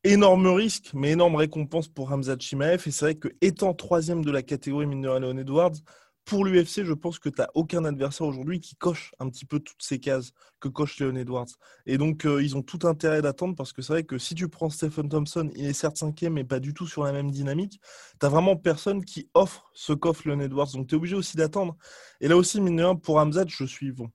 énorme 0.03 0.49
risque, 0.49 0.91
mais 0.93 1.13
énorme 1.13 1.37
récompense 1.37 1.89
pour 1.89 2.11
Ramzat 2.11 2.37
Chimaev. 2.39 2.83
Et 2.87 2.91
c'est 2.91 3.05
vrai 3.05 3.15
que 3.15 3.29
étant 3.41 3.73
troisième 3.75 4.25
de 4.25 4.31
la 4.31 4.43
catégorie, 4.43 4.87
mine 4.87 5.03
de 5.03 5.09
rien, 5.09 5.21
Leon 5.21 5.39
Edwards, 5.39 5.77
pour 6.25 6.45
l'UFC, 6.45 6.85
je 6.85 6.93
pense 6.93 7.19
que 7.19 7.29
tu 7.29 7.41
n'as 7.41 7.49
aucun 7.55 7.85
adversaire 7.85 8.27
aujourd'hui 8.27 8.59
qui 8.59 8.77
coche 8.77 9.13
un 9.19 9.29
petit 9.29 9.45
peu 9.45 9.61
toutes 9.61 9.83
ces 9.83 10.01
cases 10.01 10.33
que 10.59 10.69
coche 10.69 10.99
Leon 10.99 11.17
Edwards. 11.17 11.49
Et 11.85 11.99
donc, 11.99 12.25
euh, 12.25 12.43
ils 12.43 12.57
ont 12.57 12.63
tout 12.63 12.87
intérêt 12.87 13.21
d'attendre 13.21 13.55
parce 13.55 13.73
que 13.73 13.83
c'est 13.83 13.93
vrai 13.93 14.05
que 14.05 14.17
si 14.17 14.35
tu 14.35 14.49
prends 14.49 14.71
Stephen 14.71 15.09
Thompson, 15.09 15.51
il 15.55 15.67
est 15.67 15.75
certes 15.75 15.99
cinquième, 15.99 16.35
mais 16.35 16.45
pas 16.45 16.61
du 16.61 16.73
tout 16.73 16.87
sur 16.87 17.05
la 17.05 17.13
même 17.13 17.31
dynamique. 17.31 17.81
Tu 18.21 18.27
vraiment 18.27 18.57
personne 18.57 19.05
qui 19.05 19.29
offre 19.35 19.71
ce 19.75 19.93
qu'offre 19.93 20.27
Leon 20.27 20.41
Edwards. 20.41 20.73
Donc, 20.73 20.87
tu 20.87 20.95
es 20.95 20.97
obligé 20.97 21.15
aussi 21.15 21.37
d'attendre. 21.37 21.77
Et 22.21 22.29
là 22.29 22.37
aussi, 22.37 22.61
mine 22.61 22.77
de 22.77 22.83
rien, 22.83 22.97
pour 22.97 23.19
Hamzat, 23.19 23.45
je 23.49 23.65
suis 23.65 23.93
bon. 23.93 24.11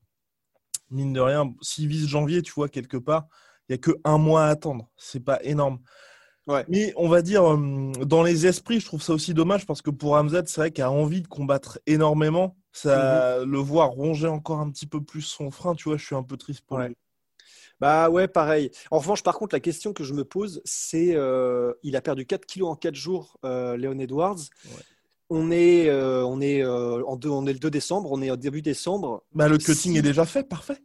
Mine 0.89 1.13
de 1.13 1.19
rien, 1.19 1.53
s'il 1.61 1.87
vise 1.87 2.07
janvier, 2.07 2.41
tu 2.41 2.53
vois, 2.53 2.69
quelque 2.69 2.97
part, 2.97 3.27
il 3.67 3.73
n'y 3.73 3.75
a 3.75 3.77
que 3.77 3.91
un 4.03 4.17
mois 4.17 4.45
à 4.45 4.49
attendre. 4.49 4.89
C'est 4.97 5.19
pas 5.19 5.39
énorme. 5.43 5.79
Mais 6.67 6.93
on 6.95 7.07
va 7.07 7.21
dire, 7.21 7.43
euh, 7.43 7.91
dans 8.05 8.23
les 8.23 8.47
esprits, 8.47 8.79
je 8.79 8.85
trouve 8.85 9.01
ça 9.01 9.13
aussi 9.13 9.33
dommage 9.33 9.65
parce 9.65 9.81
que 9.81 9.89
pour 9.89 10.15
Hamzat, 10.15 10.43
c'est 10.47 10.61
vrai 10.61 10.71
qu'il 10.71 10.83
a 10.83 10.91
envie 10.91 11.21
de 11.21 11.27
combattre 11.27 11.79
énormément. 11.85 12.55
Ça, 12.71 13.39
mhm. 13.39 13.51
Le 13.51 13.57
voir 13.57 13.89
ronger 13.89 14.27
encore 14.27 14.59
un 14.59 14.69
petit 14.69 14.87
peu 14.87 15.01
plus 15.01 15.21
son 15.21 15.51
frein, 15.51 15.75
tu 15.75 15.89
vois, 15.89 15.97
je 15.97 16.05
suis 16.05 16.15
un 16.15 16.23
peu 16.23 16.37
triste 16.37 16.61
pour 16.65 16.79
lui. 16.79 16.95
Bah 17.79 18.09
ouais, 18.09 18.27
pareil. 18.27 18.71
En 18.91 18.99
revanche, 18.99 19.23
par 19.23 19.37
contre, 19.37 19.55
la 19.55 19.61
question 19.61 19.93
que 19.93 20.03
je 20.03 20.13
me 20.13 20.25
pose, 20.25 20.61
c'est 20.65 21.15
euh, 21.15 21.73
il 21.81 21.95
a 21.95 22.01
perdu 22.01 22.25
4 22.25 22.45
kilos 22.45 22.69
en 22.69 22.75
4 22.75 22.93
jours, 22.93 23.37
euh, 23.45 23.77
Léon 23.77 23.97
Edwards. 23.99 24.39
On 25.29 25.51
est, 25.51 25.87
euh, 25.87 26.25
on, 26.25 26.41
est, 26.41 26.65
en 26.65 27.15
deux, 27.15 27.29
on 27.29 27.45
est 27.45 27.53
le 27.53 27.59
2 27.59 27.69
décembre, 27.69 28.11
on 28.11 28.21
est 28.21 28.31
au 28.31 28.35
début 28.35 28.61
décembre. 28.61 29.23
Bah, 29.33 29.47
le 29.47 29.57
cutting 29.57 29.95
est 29.95 30.01
déjà 30.01 30.25
fait, 30.25 30.43
parfait. 30.43 30.77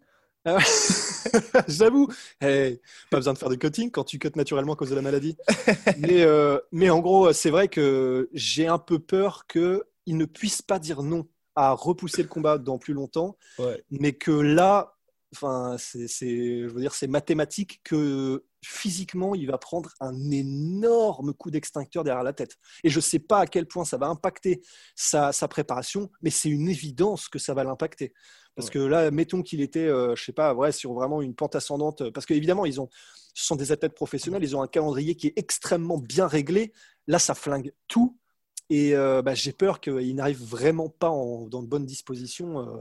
Ah 0.44 0.58
J'avoue, 1.68 2.08
pas 2.40 3.16
besoin 3.16 3.32
de 3.32 3.38
faire 3.38 3.48
de 3.48 3.54
cutting 3.54 3.90
quand 3.90 4.04
tu 4.04 4.18
cut 4.18 4.30
naturellement 4.36 4.74
à 4.74 4.76
cause 4.76 4.90
de 4.90 4.94
la 4.94 5.02
maladie. 5.02 5.36
mais, 5.98 6.22
euh, 6.22 6.58
mais 6.72 6.90
en 6.90 7.00
gros, 7.00 7.32
c'est 7.32 7.50
vrai 7.50 7.68
que 7.68 8.28
j'ai 8.32 8.66
un 8.66 8.78
peu 8.78 8.98
peur 8.98 9.46
qu'il 9.46 9.80
ne 10.06 10.24
puisse 10.24 10.62
pas 10.62 10.78
dire 10.78 11.02
non 11.02 11.26
à 11.56 11.72
repousser 11.72 12.22
le 12.22 12.28
combat 12.28 12.58
dans 12.58 12.78
plus 12.78 12.94
longtemps, 12.94 13.36
Ouais. 13.58 13.82
mais 13.90 14.12
que 14.12 14.32
là, 14.32 14.96
enfin, 15.34 15.76
c'est, 15.78 16.08
je 16.08 16.68
veux 16.68 16.80
dire, 16.80 16.94
c'est 16.94 17.06
mathématique 17.06 17.80
que 17.84 18.44
physiquement, 18.62 19.34
il 19.34 19.46
va 19.46 19.58
prendre 19.58 19.90
un 20.00 20.30
énorme 20.30 21.34
coup 21.34 21.50
d'extincteur 21.50 22.04
derrière 22.04 22.22
la 22.22 22.32
tête. 22.32 22.56
Et 22.82 22.90
je 22.90 22.96
ne 22.96 23.02
sais 23.02 23.18
pas 23.18 23.40
à 23.40 23.46
quel 23.46 23.66
point 23.66 23.84
ça 23.84 23.96
va 23.96 24.06
impacter 24.06 24.62
sa, 24.94 25.32
préparation, 25.48 26.10
mais 26.22 26.30
c'est 26.30 26.48
une 26.48 26.68
évidence 26.68 27.28
que 27.28 27.38
ça 27.38 27.54
va 27.54 27.64
l'impacter. 27.64 28.12
Parce 28.56 28.70
que 28.70 28.78
là, 28.78 29.10
mettons 29.10 29.42
qu'il 29.42 29.60
était, 29.60 29.88
euh, 29.88 30.14
je 30.14 30.22
sais 30.22 30.32
pas, 30.32 30.54
ouais, 30.54 30.70
sur 30.70 30.92
vraiment 30.92 31.20
une 31.20 31.34
pente 31.34 31.56
ascendante. 31.56 32.10
Parce 32.10 32.24
qu'évidemment, 32.24 32.64
ils 32.64 32.80
ont, 32.80 32.88
ce 33.34 33.46
sont 33.46 33.56
des 33.56 33.72
athlètes 33.72 33.94
professionnels, 33.94 34.44
ils 34.44 34.56
ont 34.56 34.62
un 34.62 34.68
calendrier 34.68 35.16
qui 35.16 35.26
est 35.26 35.36
extrêmement 35.36 35.98
bien 35.98 36.28
réglé. 36.28 36.72
Là, 37.08 37.18
ça 37.18 37.34
flingue 37.34 37.72
tout. 37.88 38.16
Et 38.70 38.94
euh, 38.94 39.22
bah, 39.22 39.34
j'ai 39.34 39.52
peur 39.52 39.80
qu'il 39.80 40.14
n'arrive 40.14 40.42
vraiment 40.42 40.88
pas 40.88 41.08
dans 41.08 41.62
de 41.62 41.66
bonnes 41.66 41.84
dispositions. 41.84 42.60
euh. 42.60 42.80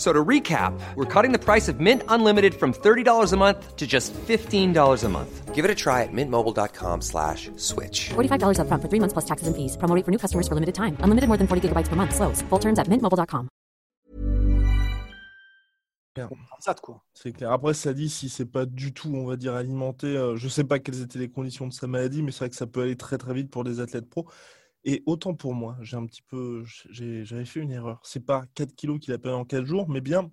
So 0.00 0.14
to 0.14 0.24
recap, 0.24 0.72
we're 0.94 1.04
cutting 1.04 1.30
the 1.30 1.38
price 1.38 1.68
of 1.68 1.78
Mint 1.78 2.02
Unlimited 2.08 2.54
from 2.54 2.72
$30 2.72 3.34
a 3.34 3.36
month 3.36 3.76
to 3.76 3.86
just 3.86 4.14
$15 4.14 5.04
a 5.04 5.08
month. 5.10 5.54
Give 5.54 5.62
it 5.62 5.70
a 5.70 5.74
try 5.74 6.04
at 6.04 6.08
mintmobile.com 6.10 7.02
slash 7.02 7.50
switch. 7.56 8.08
$45 8.08 8.60
upfront 8.60 8.80
for 8.80 8.88
three 8.88 8.98
months 8.98 9.12
plus 9.12 9.26
taxes 9.26 9.46
and 9.46 9.54
fees. 9.54 9.76
Promo 9.76 9.94
rate 9.94 10.06
for 10.06 10.10
new 10.10 10.16
customers 10.16 10.48
for 10.48 10.54
limited 10.54 10.74
time. 10.74 10.96
Unlimited 11.04 11.28
more 11.28 11.36
than 11.36 11.46
40 11.46 11.68
gigabytes 11.68 11.88
per 11.88 11.96
month. 11.96 12.14
Slows. 12.16 12.40
Full 12.48 12.60
terms 12.60 12.78
at 12.78 12.88
mintmobile.com. 12.88 13.50
Ça, 16.60 16.74
quoi. 16.74 17.04
C'est 17.12 17.32
clair. 17.32 17.52
Après, 17.52 17.74
ça 17.74 17.92
dit, 17.92 18.08
si 18.08 18.30
c'est 18.30 18.46
pas 18.46 18.64
du 18.64 18.94
tout, 18.94 19.10
on 19.14 19.26
va 19.26 19.36
dire, 19.36 19.54
alimenté, 19.54 20.06
euh, 20.06 20.36
je 20.36 20.48
sais 20.48 20.64
pas 20.64 20.78
quelles 20.78 21.02
étaient 21.02 21.18
les 21.18 21.30
conditions 21.30 21.66
de 21.66 21.72
sa 21.72 21.86
maladie, 21.86 22.22
mais 22.22 22.32
c'est 22.32 22.40
vrai 22.40 22.50
que 22.50 22.56
ça 22.56 22.66
peut 22.66 22.82
aller 22.82 22.96
très 22.96 23.18
très 23.18 23.34
vite 23.34 23.50
pour 23.50 23.64
des 23.64 23.80
athlètes 23.80 24.08
pro. 24.08 24.26
Et 24.84 25.02
autant 25.06 25.34
pour 25.34 25.54
moi, 25.54 25.76
j'ai 25.82 25.96
un 25.96 26.06
petit 26.06 26.22
peu, 26.22 26.64
j'avais 26.90 27.44
fait 27.44 27.60
une 27.60 27.72
erreur. 27.72 28.00
C'est 28.02 28.24
pas 28.24 28.44
4 28.54 28.74
kilos 28.74 28.98
qu'il 28.98 29.12
a 29.12 29.18
perdu 29.18 29.38
en 29.38 29.44
4 29.44 29.64
jours, 29.64 29.88
mais 29.88 30.00
bien 30.00 30.30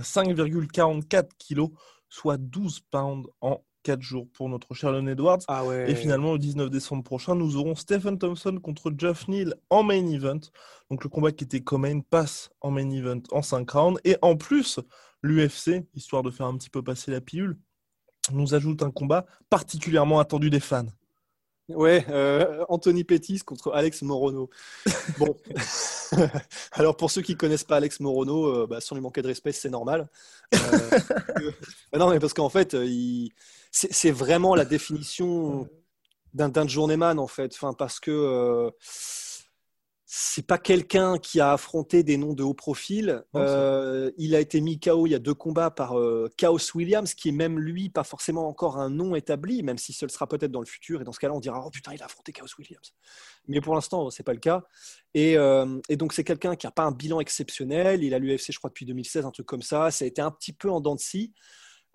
5,44 0.00 1.28
kilos, 1.38 1.70
soit 2.08 2.36
12 2.36 2.80
pounds 2.90 3.28
en 3.40 3.62
4 3.84 4.02
jours 4.02 4.28
pour 4.32 4.48
notre 4.48 4.74
cher 4.74 4.92
Edwards. 4.94 5.38
Ah 5.46 5.64
ouais. 5.64 5.88
Et 5.88 5.94
finalement, 5.94 6.32
le 6.32 6.40
19 6.40 6.68
décembre 6.70 7.04
prochain, 7.04 7.36
nous 7.36 7.56
aurons 7.56 7.76
Stephen 7.76 8.18
Thompson 8.18 8.58
contre 8.60 8.92
Jeff 8.98 9.28
Neal 9.28 9.54
en 9.70 9.84
main 9.84 10.04
event. 10.08 10.40
Donc 10.90 11.04
le 11.04 11.08
combat 11.08 11.30
qui 11.30 11.44
était 11.44 11.60
co-main 11.60 12.00
passe 12.00 12.50
en 12.60 12.72
main 12.72 12.90
event 12.90 13.22
en 13.30 13.42
5 13.42 13.70
rounds. 13.70 14.00
Et 14.04 14.16
en 14.22 14.36
plus, 14.36 14.80
l'UFC, 15.22 15.86
histoire 15.94 16.24
de 16.24 16.32
faire 16.32 16.46
un 16.46 16.56
petit 16.56 16.70
peu 16.70 16.82
passer 16.82 17.12
la 17.12 17.20
pilule, 17.20 17.56
nous 18.32 18.54
ajoute 18.54 18.82
un 18.82 18.90
combat 18.90 19.24
particulièrement 19.48 20.18
attendu 20.18 20.50
des 20.50 20.58
fans. 20.58 20.86
Ouais, 21.68 22.06
euh, 22.10 22.64
Anthony 22.68 23.02
Pettis 23.02 23.40
contre 23.40 23.72
Alex 23.72 24.02
Morono. 24.02 24.48
Bon, 25.18 25.36
alors 26.72 26.96
pour 26.96 27.10
ceux 27.10 27.22
qui 27.22 27.36
connaissent 27.36 27.64
pas 27.64 27.76
Alex 27.76 27.98
Morono, 27.98 28.46
euh, 28.46 28.66
bah, 28.68 28.80
sans 28.80 28.94
lui 28.94 29.02
manquer 29.02 29.20
de 29.20 29.26
respect, 29.26 29.50
c'est 29.50 29.68
normal. 29.68 30.08
Euh, 30.54 30.58
bah 31.92 31.98
non, 31.98 32.10
mais 32.10 32.20
parce 32.20 32.34
qu'en 32.34 32.48
fait, 32.48 32.74
euh, 32.74 33.26
c'est 33.72 34.12
vraiment 34.12 34.54
la 34.54 34.64
définition 34.64 35.68
d'un 36.34 36.68
journeyman 36.68 37.18
en 37.18 37.26
fait. 37.26 37.52
Enfin, 37.54 37.72
parce 37.72 37.98
que 37.98 38.70
c'est 40.08 40.46
pas 40.46 40.56
quelqu'un 40.56 41.18
qui 41.18 41.40
a 41.40 41.52
affronté 41.52 42.04
des 42.04 42.16
noms 42.16 42.32
de 42.32 42.44
haut 42.44 42.54
profil. 42.54 43.24
Non, 43.34 43.40
Euh, 43.40 44.12
il 44.16 44.36
a 44.36 44.40
été 44.40 44.60
mis 44.60 44.78
KO 44.78 45.04
il 45.06 45.10
y 45.10 45.14
a 45.16 45.18
deux 45.18 45.34
combats 45.34 45.72
par 45.72 45.98
euh, 45.98 46.30
Chaos 46.36 46.60
Williams, 46.76 47.12
qui 47.12 47.30
est 47.30 47.32
même 47.32 47.58
lui 47.58 47.88
pas 47.90 48.04
forcément 48.04 48.46
encore 48.46 48.78
un 48.78 48.88
nom 48.88 49.16
établi, 49.16 49.64
même 49.64 49.78
si 49.78 49.92
ce 49.92 50.04
le 50.04 50.10
sera 50.10 50.28
peut-être 50.28 50.52
dans 50.52 50.60
le 50.60 50.66
futur. 50.66 51.00
Et 51.00 51.04
dans 51.04 51.10
ce 51.10 51.18
cas-là, 51.18 51.34
on 51.34 51.40
dira 51.40 51.60
oh 51.66 51.70
putain, 51.70 51.92
il 51.92 52.00
a 52.02 52.04
affronté 52.04 52.32
Chaos 52.32 52.46
Williams. 52.56 52.94
Mais 53.48 53.60
pour 53.60 53.74
l'instant, 53.74 54.08
c'est 54.10 54.22
pas 54.22 54.32
le 54.32 54.38
cas. 54.38 54.62
Et, 55.12 55.36
euh, 55.36 55.80
et 55.88 55.96
donc 55.96 56.12
c'est 56.12 56.24
quelqu'un 56.24 56.54
qui 56.54 56.68
a 56.68 56.70
pas 56.70 56.84
un 56.84 56.92
bilan 56.92 57.18
exceptionnel. 57.18 58.04
Il 58.04 58.14
a 58.14 58.20
l'UFC, 58.20 58.52
je 58.52 58.58
crois, 58.58 58.70
depuis 58.70 58.86
2016, 58.86 59.26
un 59.26 59.32
truc 59.32 59.46
comme 59.46 59.62
ça. 59.62 59.90
Ça 59.90 60.04
a 60.04 60.08
été 60.08 60.22
un 60.22 60.30
petit 60.30 60.52
peu 60.52 60.70
en 60.70 60.80
dents 60.80 60.94
de 60.94 61.00
scie. 61.00 61.32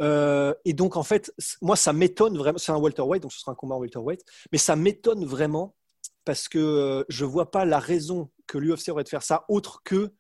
Euh, 0.02 0.54
et 0.66 0.74
donc, 0.74 0.98
en 0.98 1.04
fait, 1.04 1.32
moi, 1.62 1.76
ça 1.78 1.94
m'étonne 1.94 2.38
vraiment. 2.38 2.58
C'est 2.58 2.72
un 2.72 2.80
welterweight, 2.80 3.22
donc 3.22 3.32
ce 3.32 3.40
sera 3.40 3.54
un 3.54 3.56
combat 3.56 3.76
en 3.76 3.80
welterweight. 3.80 4.22
Mais 4.52 4.58
ça 4.58 4.76
m'étonne 4.76 5.24
vraiment 5.24 5.76
parce 6.26 6.48
que 6.50 6.60
euh, 6.60 7.04
je 7.10 7.26
vois 7.26 7.52
pas 7.52 7.66
la 7.66 7.80
raison 7.80 8.30
que 8.48 8.58
l'UFC 8.58 8.90
aurait 8.90 9.04
de 9.04 9.10
faire 9.10 9.24
ça 9.24 9.46
autre 9.50 9.82
que 9.84 10.12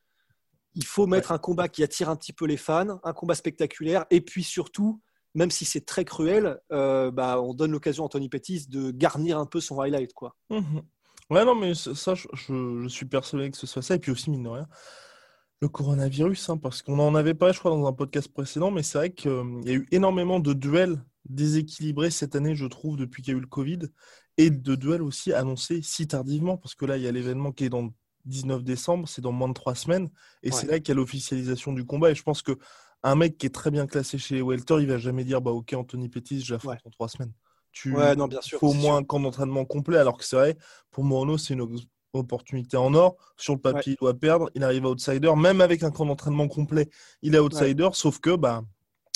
il 0.73 0.85
faut 0.85 1.05
mettre 1.05 1.31
un 1.33 1.37
combat 1.37 1.67
qui 1.67 1.83
attire 1.83 2.09
un 2.09 2.15
petit 2.15 2.31
peu 2.31 2.45
les 2.45 2.55
fans, 2.57 2.99
un 3.03 3.13
combat 3.13 3.35
spectaculaire, 3.35 4.05
et 4.09 4.21
puis 4.21 4.41
surtout, 4.43 5.01
même 5.35 5.51
si 5.51 5.65
c'est 5.65 5.85
très 5.85 6.05
cruel, 6.05 6.59
euh, 6.71 7.11
bah, 7.11 7.41
on 7.41 7.53
donne 7.53 7.71
l'occasion 7.71 8.03
à 8.03 8.05
Anthony 8.05 8.29
Pettis 8.29 8.67
de 8.69 8.91
garnir 8.91 9.37
un 9.37 9.45
peu 9.45 9.59
son 9.59 9.81
highlight, 9.81 10.13
quoi. 10.13 10.35
Mhm. 10.49 10.81
Ouais, 11.29 11.43
non, 11.45 11.55
mais 11.55 11.73
ça, 11.73 12.13
je, 12.15 12.27
je- 12.33 12.79
je 12.83 12.87
suis 12.87 13.05
persuadé 13.05 13.51
que 13.51 13.57
ce 13.57 13.67
soit 13.67 13.81
ça. 13.81 13.95
Et 13.95 13.99
puis 13.99 14.11
aussi, 14.11 14.29
mine 14.29 14.43
de 14.43 14.49
rien, 14.49 14.67
le 15.61 15.67
coronavirus, 15.69 16.49
hein, 16.49 16.57
parce 16.57 16.81
qu'on 16.81 16.99
en 16.99 17.15
avait 17.15 17.33
parlé, 17.33 17.53
je 17.53 17.59
crois, 17.59 17.71
dans 17.71 17.85
un 17.85 17.93
podcast 17.93 18.31
précédent, 18.33 18.71
mais 18.71 18.81
c'est 18.83 18.97
vrai 18.97 19.13
qu'il 19.13 19.31
y 19.65 19.69
a 19.69 19.73
eu 19.73 19.87
énormément 19.91 20.39
de 20.39 20.53
duels 20.53 21.03
déséquilibrés 21.29 22.11
cette 22.11 22.35
année, 22.35 22.55
je 22.55 22.65
trouve, 22.65 22.97
depuis 22.97 23.21
qu'il 23.23 23.33
y 23.33 23.35
a 23.35 23.37
eu 23.37 23.41
le 23.41 23.47
Covid, 23.47 23.79
et 24.37 24.49
de 24.49 24.75
duels 24.75 25.01
aussi 25.01 25.33
annoncés 25.33 25.81
si 25.81 26.07
tardivement, 26.07 26.57
parce 26.57 26.75
que 26.75 26.85
là, 26.85 26.97
il 26.97 27.03
y 27.03 27.07
a 27.07 27.11
l'événement 27.11 27.51
qui 27.51 27.65
est 27.65 27.69
dans 27.69 27.81
le 27.83 27.89
19 28.25 28.63
décembre, 28.63 29.07
c'est 29.07 29.21
dans 29.21 29.31
moins 29.31 29.49
de 29.49 29.53
trois 29.53 29.75
semaines, 29.75 30.09
et 30.43 30.51
c'est 30.51 30.67
là 30.67 30.79
qu'il 30.79 30.89
y 30.89 30.91
a 30.91 30.95
l'officialisation 30.95 31.73
du 31.73 31.85
combat. 31.85 32.11
Et 32.11 32.15
je 32.15 32.23
pense 32.23 32.41
que 32.41 32.57
un 33.03 33.15
mec 33.15 33.37
qui 33.37 33.47
est 33.47 33.53
très 33.53 33.71
bien 33.71 33.87
classé 33.87 34.17
chez 34.19 34.35
les 34.35 34.41
welter, 34.43 34.75
il 34.79 34.87
va 34.87 34.97
jamais 34.99 35.23
dire, 35.23 35.41
bah 35.41 35.51
ok, 35.51 35.73
Anthony 35.73 36.07
Pettis, 36.07 36.41
je 36.41 36.53
l'affronte 36.53 36.73
Ouais. 36.75 36.79
en 36.85 36.89
trois 36.91 37.07
semaines. 37.09 37.33
Tu, 37.71 37.95
Ouais, 37.95 38.15
non, 38.15 38.27
bien 38.27 38.41
sûr. 38.41 38.59
faut 38.59 38.69
au 38.69 38.73
moins 38.73 38.91
sûr. 38.91 38.95
un 38.97 39.03
camp 39.03 39.19
d'entraînement 39.19 39.65
complet, 39.65 39.97
alors 39.97 40.17
que 40.17 40.23
c'est 40.25 40.35
vrai, 40.35 40.57
pour 40.91 41.03
Morono, 41.03 41.37
c'est 41.37 41.53
une 41.55 41.61
op- 41.61 41.71
opportunité 42.13 42.77
en 42.77 42.93
or. 42.93 43.15
Sur 43.37 43.55
le 43.55 43.59
papier, 43.61 43.93
il 43.93 43.95
doit 43.99 44.13
perdre, 44.13 44.51
il 44.55 44.63
arrive 44.63 44.85
à 44.85 44.89
outsider, 44.89 45.33
même 45.35 45.61
avec 45.61 45.81
un 45.81 45.89
camp 45.89 46.05
d'entraînement 46.05 46.47
complet, 46.47 46.89
il 47.23 47.33
est 47.33 47.39
outsider, 47.39 47.89
sauf 47.93 48.19
que 48.19 48.35
bah, 48.35 48.63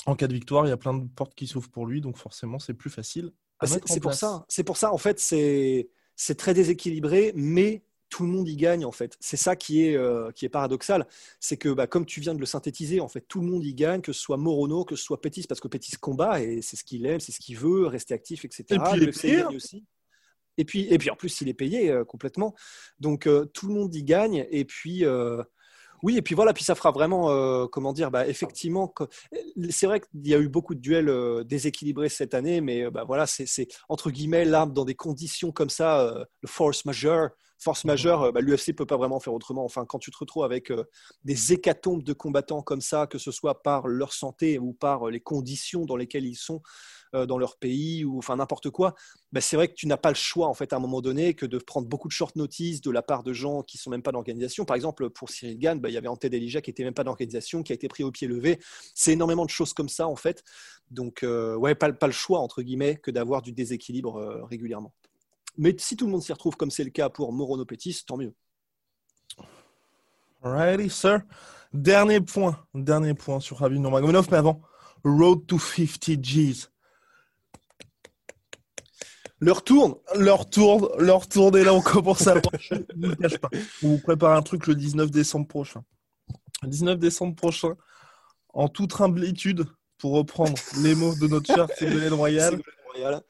en 0.07 0.15
cas 0.15 0.27
de 0.27 0.34
victoire, 0.34 0.65
il 0.65 0.69
y 0.69 0.72
a 0.74 0.77
plein 0.77 0.93
de 0.93 1.05
portes 1.07 1.36
qui 1.36 1.45
s'ouvrent 1.48 1.69
pour 1.69 1.86
lui, 1.86 2.01
donc 2.01 2.17
forcément, 2.17 2.57
c'est 2.60 2.74
plus 2.74 2.89
facile. 2.89 3.31
Ah, 3.59 3.67
c'est 3.67 4.00
pour 4.00 4.13
ça. 4.13 4.45
C'est 4.47 4.63
pour 4.63 4.77
ça. 4.77 4.91
En 4.91 4.97
fait, 4.97 5.19
c'est 5.19 5.89
c'est 6.15 6.35
très 6.35 6.53
déséquilibré, 6.53 7.31
mais 7.35 7.83
tout 8.09 8.24
le 8.24 8.29
monde 8.29 8.47
y 8.47 8.55
gagne. 8.55 8.85
En 8.85 8.91
fait, 8.91 9.17
c'est 9.19 9.38
ça 9.38 9.55
qui 9.55 9.85
est 9.85 9.95
euh, 9.95 10.31
qui 10.31 10.45
est 10.45 10.50
paradoxal. 10.50 11.07
C'est 11.39 11.57
que, 11.57 11.69
bah, 11.69 11.88
comme 11.88 12.05
tu 12.05 12.19
viens 12.19 12.33
de 12.33 12.39
le 12.39 12.45
synthétiser, 12.45 13.00
en 13.00 13.07
fait, 13.07 13.21
tout 13.21 13.41
le 13.41 13.47
monde 13.47 13.63
y 13.65 13.74
gagne, 13.74 14.01
que 14.01 14.13
ce 14.13 14.21
soit 14.21 14.38
Morono, 14.38 14.85
que 14.85 14.95
ce 14.95 15.03
soit 15.03 15.21
Pettis, 15.21 15.47
parce 15.47 15.59
que 15.59 15.67
Pettis 15.67 15.95
combat 15.97 16.41
et 16.41 16.62
c'est 16.62 16.75
ce 16.75 16.83
qu'il 16.83 17.05
aime, 17.05 17.19
c'est 17.19 17.31
ce 17.31 17.39
qu'il 17.39 17.57
veut, 17.57 17.88
rester 17.88 18.13
actif, 18.13 18.45
etc. 18.45 18.63
Et 18.69 18.77
puis, 18.77 18.91
il 18.95 19.03
est 19.03 19.05
l'UFC 19.07 19.21
payé, 19.21 19.35
gagne 19.38 19.55
aussi. 19.55 19.85
Et 20.57 20.65
puis, 20.65 20.88
et 20.89 20.97
puis 20.97 21.09
en 21.09 21.15
plus, 21.15 21.41
il 21.41 21.50
est 21.50 21.53
payé 21.53 21.91
euh, 21.91 22.05
complètement. 22.05 22.55
Donc 23.00 23.27
euh, 23.27 23.45
tout 23.45 23.67
le 23.67 23.74
monde 23.74 23.93
y 23.93 24.03
gagne. 24.03 24.45
Et 24.50 24.65
puis, 24.65 25.05
euh, 25.05 25.43
oui, 26.05 26.17
et 26.17 26.21
puis 26.21 26.35
voilà, 26.35 26.53
puis 26.53 26.63
ça 26.63 26.75
fera 26.75 26.91
vraiment, 26.91 27.31
euh, 27.31 27.65
comment 27.65 27.91
dire, 27.91 28.12
bah, 28.12 28.27
effectivement, 28.27 28.93
c'est 29.71 29.88
vrai 29.88 30.00
qu'il 30.00 30.27
y 30.27 30.35
a 30.35 30.38
eu 30.38 30.47
beaucoup 30.47 30.75
de 30.75 30.79
duels 30.79 31.09
euh, 31.09 31.43
déséquilibrés 31.43 32.09
cette 32.09 32.35
année, 32.35 32.62
mais 32.62 32.83
euh, 32.83 32.91
bah, 32.91 33.05
voilà, 33.07 33.25
c'est 33.25 33.67
entre 33.89 34.12
guillemets 34.12 34.45
là, 34.45 34.67
dans 34.67 34.85
des 34.85 34.93
conditions 34.93 35.51
comme 35.51 35.71
ça, 35.71 36.01
euh, 36.01 36.24
le 36.41 36.47
force 36.47 36.85
majeure. 36.85 37.31
Force 37.57 37.85
majeure, 37.85 38.31
bah, 38.33 38.41
l'UFC 38.41 38.75
peut 38.75 38.85
pas 38.85 38.97
vraiment 38.97 39.19
faire 39.19 39.33
autrement. 39.33 39.65
Enfin, 39.65 39.83
quand 39.88 39.97
tu 39.97 40.12
te 40.12 40.17
retrouves 40.19 40.43
avec 40.43 40.71
des 41.24 41.53
hécatombes 41.53 42.03
de 42.03 42.13
combattants 42.13 42.62
comme 42.62 42.81
ça, 42.81 43.07
que 43.07 43.17
ce 43.17 43.31
soit 43.31 43.63
par 43.63 43.88
leur 43.88 44.13
santé 44.13 44.59
ou 44.59 44.74
par 44.74 45.09
les 45.09 45.21
conditions 45.21 45.85
dans 45.85 45.95
lesquelles 45.95 46.25
ils 46.25 46.35
sont 46.35 46.62
dans 47.13 47.38
leur 47.38 47.57
pays 47.57 48.03
ou 48.03 48.17
enfin 48.17 48.35
n'importe 48.35 48.69
quoi, 48.69 48.93
bah, 49.31 49.41
c'est 49.41 49.55
vrai 49.55 49.67
que 49.67 49.74
tu 49.74 49.88
n'as 49.88 49.97
pas 49.97 50.09
le 50.09 50.15
choix 50.15 50.47
en 50.47 50.53
fait 50.53 50.74
à 50.74 50.77
un 50.77 50.79
moment 50.79 51.01
donné 51.01 51.33
que 51.33 51.45
de 51.45 51.57
prendre 51.57 51.88
beaucoup 51.88 52.07
de 52.07 52.13
short 52.13 52.35
notice 52.35 52.81
de 52.81 52.91
la 52.91 53.01
part 53.01 53.24
de 53.24 53.33
gens 53.33 53.63
qui 53.63 53.77
sont 53.77 53.89
même 53.89 54.01
pas 54.01 54.12
d'organisation. 54.12 54.65
Par 54.65 54.75
exemple, 54.75 55.09
pour 55.09 55.29
Cyril 55.29 55.57
Gann, 55.57 55.79
bah, 55.79 55.89
il 55.89 55.93
y 55.93 55.97
avait 55.97 56.07
Ante 56.07 56.25
Delija 56.25 56.62
qui 56.62 56.69
était 56.69 56.83
même 56.83 56.93
pas 56.93 57.03
d'organisation, 57.03 57.63
qui 57.63 57.71
a 57.71 57.75
été 57.75 57.88
pris 57.88 58.03
au 58.03 58.12
pied 58.12 58.27
levé. 58.27 58.59
C'est 58.93 59.13
énormément 59.13 59.45
de 59.45 59.50
choses 59.50 59.74
comme 59.74 59.89
ça 59.89 60.07
en 60.07 60.15
fait. 60.15 60.43
Donc 60.91 61.24
euh, 61.24 61.55
ouais, 61.55 61.75
pas, 61.75 61.89
le 61.89 62.12
choix 62.12 62.39
entre 62.39 62.62
guillemets 62.62 62.95
que 62.97 63.12
d'avoir 63.12 63.41
du 63.41 63.51
déséquilibre 63.51 64.17
euh, 64.17 64.43
régulièrement. 64.45 64.93
Mais 65.57 65.75
si 65.77 65.95
tout 65.95 66.05
le 66.05 66.12
monde 66.12 66.21
s'y 66.21 66.33
retrouve 66.33 66.55
comme 66.57 66.71
c'est 66.71 66.83
le 66.83 66.89
cas 66.89 67.09
pour 67.09 67.31
Morono 67.31 67.65
Pettis, 67.65 68.03
tant 68.05 68.17
mieux. 68.17 68.33
Alrighty, 70.43 70.89
sir. 70.89 71.21
Dernier 71.74 72.21
point, 72.21 72.65
dernier 72.74 73.13
point 73.13 73.39
sur 73.39 73.59
Khabib 73.59 73.79
Nurmagomedov, 73.79 74.27
mais 74.31 74.38
avant, 74.38 74.62
Road 75.03 75.45
to 75.47 75.57
50 75.57 76.21
G's. 76.21 76.71
Leur 79.39 79.63
tourne. 79.63 79.95
Leur 80.15 80.49
tourne, 80.49 80.87
leur 80.97 81.27
tourne, 81.27 81.57
et 81.57 81.63
là 81.63 81.73
on 81.73 81.81
commence 81.81 82.27
à 82.27 82.35
vous 82.35 82.41
le 82.95 83.15
cache 83.15 83.37
pas. 83.37 83.49
On 83.83 83.89
vous 83.89 83.99
prépare 83.99 84.35
un 84.35 84.41
truc 84.41 84.67
le 84.67 84.75
19 84.75 85.11
décembre 85.11 85.47
prochain. 85.47 85.83
Le 86.63 86.69
19 86.69 86.97
décembre 86.97 87.35
prochain, 87.35 87.75
en 88.53 88.69
toute 88.69 88.99
humblitude, 88.99 89.65
pour 89.97 90.13
reprendre 90.13 90.57
les 90.81 90.95
mots 90.95 91.15
de 91.15 91.27
notre 91.27 91.53
cher 91.53 91.67
Ségolène 91.77 92.13
Royal, 92.13 92.61
Royal. 92.93 93.21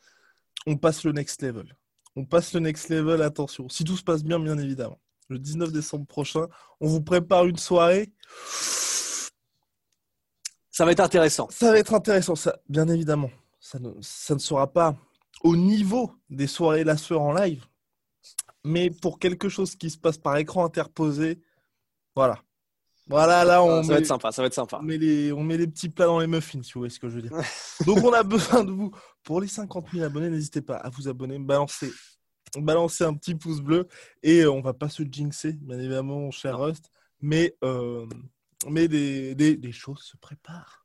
on 0.68 0.78
passe 0.78 1.04
le 1.04 1.12
next 1.12 1.42
level. 1.42 1.76
On 2.16 2.26
passe 2.26 2.54
le 2.54 2.60
next 2.60 2.90
level, 2.90 3.22
attention. 3.22 3.68
Si 3.70 3.84
tout 3.84 3.98
se 3.98 4.04
passe 4.04 4.24
bien, 4.24 4.40
bien 4.40 4.58
évidemment. 4.58 5.00
Le 5.28 5.40
19 5.40 5.72
décembre 5.72 6.06
prochain, 6.06 6.48
on 6.80 6.88
vous 6.88 7.02
prépare 7.02 7.46
une 7.46 7.58
soirée. 7.58 8.14
Ça 10.70 10.86
va 10.86 10.92
être 10.92 11.00
intéressant. 11.00 11.48
Ça 11.50 11.72
va 11.72 11.80
être 11.80 11.94
intéressant, 11.94 12.36
ça, 12.36 12.60
bien 12.70 12.88
évidemment. 12.88 13.32
Ça 13.60 13.80
ne, 13.80 13.90
ça 14.02 14.36
ne 14.36 14.40
sera 14.40 14.72
pas 14.72 14.96
au 15.44 15.56
niveau 15.56 16.14
des 16.30 16.48
soirées 16.48 16.84
La 16.84 16.98
Sueur 16.98 17.22
en 17.22 17.34
live, 17.34 17.66
mais 18.64 18.90
pour 18.90 19.20
quelque 19.20 19.50
chose 19.50 19.76
qui 19.76 19.90
se 19.90 19.98
passe 19.98 20.18
par 20.18 20.38
écran 20.38 20.66
interposé, 20.66 21.42
voilà. 22.16 22.42
Voilà, 23.08 23.46
là, 23.46 23.64
on 23.64 23.84
ça 23.84 23.90
va 23.90 23.94
met, 23.96 24.00
être 24.00 24.08
sympa, 24.08 24.32
ça 24.32 24.42
va 24.42 24.48
être 24.48 24.56
sympa. 24.56 24.80
on 24.80 24.84
met 24.84 24.98
les, 24.98 25.32
on 25.32 25.44
met 25.44 25.58
les 25.58 25.68
petits 25.68 25.90
plats 25.90 26.08
dans 26.08 26.20
les 26.20 26.26
muffins, 26.26 26.64
si 26.64 26.74
vous 26.74 26.82
voyez 26.82 26.90
ce 26.90 27.00
que 27.00 27.08
je 27.08 27.18
veux 27.18 27.22
dire. 27.22 27.32
Donc, 27.86 28.04
on 28.04 28.12
a 28.14 28.24
besoin 28.24 28.64
de 28.64 28.72
vous. 28.72 28.92
Pour 29.24 29.42
les 29.42 29.48
50 29.48 29.90
000 29.92 30.04
abonnés, 30.04 30.32
n'hésitez 30.32 30.62
pas 30.62 30.78
à 30.78 30.90
vous 30.90 31.08
abonner, 31.08 31.38
balancer, 31.38 31.92
balancer 32.58 33.04
un 33.04 33.14
petit 33.14 33.36
pouce 33.36 33.62
bleu. 33.62 33.88
Et 34.24 34.42
euh, 34.42 34.52
on 34.52 34.62
va 34.62 34.74
pas 34.74 34.90
se 34.90 35.04
jinxer, 35.04 35.54
bien 35.54 35.78
évidemment, 35.78 36.20
mon 36.20 36.32
cher 36.32 36.58
Rust, 36.58 36.90
mais, 37.22 37.56
euh, 37.64 38.08
mais 38.68 38.88
des, 38.88 39.36
des, 39.36 39.56
des 39.56 39.72
choses 39.72 40.02
se 40.02 40.18
préparent. 40.18 40.85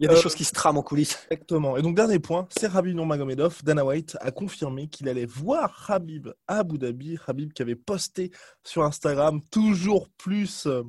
Il 0.00 0.04
y 0.04 0.06
a 0.06 0.12
des 0.12 0.18
Euh, 0.18 0.22
choses 0.22 0.34
qui 0.34 0.44
se 0.44 0.52
trament 0.52 0.78
en 0.78 0.82
coulisses. 0.82 1.18
Exactement. 1.30 1.76
Et 1.76 1.82
donc, 1.82 1.96
dernier 1.96 2.18
point, 2.18 2.46
c'est 2.56 2.66
Rabib 2.66 2.94
Nurmagomedov. 2.94 3.62
Dana 3.62 3.84
White 3.84 4.16
a 4.20 4.30
confirmé 4.30 4.88
qu'il 4.88 5.08
allait 5.08 5.26
voir 5.26 5.90
Habib 5.90 6.28
à 6.46 6.58
Abu 6.58 6.78
Dhabi. 6.78 7.18
Habib 7.26 7.52
qui 7.52 7.62
avait 7.62 7.76
posté 7.76 8.30
sur 8.64 8.82
Instagram 8.82 9.40
toujours 9.50 10.08
plus 10.18 10.66
euh, 10.66 10.82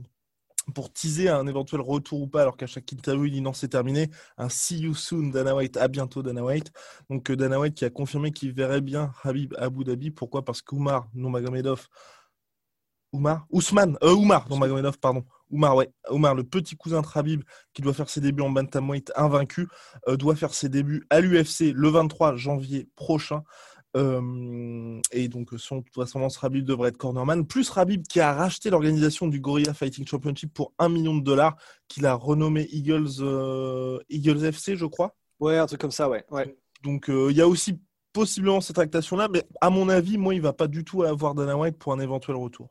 pour 0.75 0.91
teaser 0.91 1.29
un 1.29 1.47
éventuel 1.47 1.79
retour 1.79 2.21
ou 2.21 2.27
pas, 2.27 2.41
alors 2.41 2.57
qu'à 2.57 2.67
chaque 2.67 2.91
interview, 2.91 3.25
il 3.25 3.31
dit 3.31 3.41
non, 3.41 3.53
c'est 3.53 3.69
terminé. 3.69 4.09
Un 4.37 4.49
see 4.49 4.79
you 4.79 4.93
soon, 4.93 5.29
Dana 5.29 5.55
White. 5.55 5.77
À 5.77 5.87
bientôt, 5.87 6.21
Dana 6.21 6.43
White. 6.43 6.71
Donc, 7.09 7.29
euh, 7.29 7.35
Dana 7.35 7.59
White 7.59 7.75
qui 7.75 7.85
a 7.85 7.89
confirmé 7.89 8.31
qu'il 8.31 8.51
verrait 8.51 8.81
bien 8.81 9.13
Habib 9.23 9.53
à 9.57 9.63
Abu 9.65 9.83
Dhabi. 9.83 10.11
Pourquoi? 10.11 10.43
Parce 10.43 10.61
qu'Oumar 10.61 11.07
Nurmagomedov. 11.13 11.87
Oumar? 13.13 13.45
Ousmane 13.49 13.97
euh, 14.03 14.13
Oumar 14.13 14.49
Nurmagomedov, 14.49 14.97
pardon. 14.99 15.23
Oumar, 15.51 15.75
ouais. 15.75 15.89
Oumar, 16.09 16.35
le 16.35 16.43
petit 16.43 16.75
cousin 16.75 17.01
de 17.01 17.07
Habib 17.13 17.43
qui 17.73 17.81
doit 17.81 17.93
faire 17.93 18.09
ses 18.09 18.21
débuts 18.21 18.43
en 18.43 18.49
bantamweight 18.49 19.11
invaincu, 19.15 19.67
euh, 20.07 20.17
doit 20.17 20.35
faire 20.35 20.53
ses 20.53 20.69
débuts 20.69 21.05
à 21.09 21.21
l'UFC 21.21 21.71
le 21.73 21.89
23 21.89 22.35
janvier 22.35 22.89
prochain. 22.95 23.43
Euh, 23.95 25.01
et 25.11 25.27
donc, 25.27 25.49
son 25.57 25.81
toute 25.81 25.95
vraisemblance, 25.95 26.37
Rabib 26.37 26.65
devrait 26.65 26.89
être 26.89 26.97
cornerman. 26.97 27.45
Plus 27.45 27.69
Rabib 27.69 28.03
qui 28.03 28.19
a 28.19 28.33
racheté 28.33 28.69
l'organisation 28.69 29.27
du 29.27 29.39
Gorilla 29.39 29.73
Fighting 29.73 30.05
Championship 30.05 30.53
pour 30.53 30.73
1 30.77 30.89
million 30.89 31.15
de 31.15 31.23
dollars, 31.23 31.55
qu'il 31.87 32.05
a 32.05 32.13
renommé 32.13 32.67
Eagles, 32.71 33.21
euh, 33.21 33.99
Eagles 34.09 34.43
FC, 34.45 34.75
je 34.75 34.85
crois. 34.85 35.15
Ouais, 35.39 35.57
un 35.57 35.65
truc 35.65 35.81
comme 35.81 35.91
ça, 35.91 36.09
ouais. 36.09 36.25
ouais. 36.31 36.57
Donc, 36.83 37.09
euh, 37.09 37.31
il 37.31 37.37
y 37.37 37.41
a 37.41 37.47
aussi 37.47 37.79
possiblement 38.13 38.61
cette 38.61 38.75
tractation-là, 38.75 39.29
mais 39.31 39.43
à 39.61 39.69
mon 39.69 39.89
avis, 39.89 40.17
moi, 40.17 40.35
il 40.35 40.41
va 40.41 40.53
pas 40.53 40.67
du 40.67 40.83
tout 40.83 41.03
avoir 41.03 41.33
Dana 41.33 41.57
White 41.57 41.77
pour 41.77 41.93
un 41.93 41.99
éventuel 41.99 42.35
retour. 42.37 42.69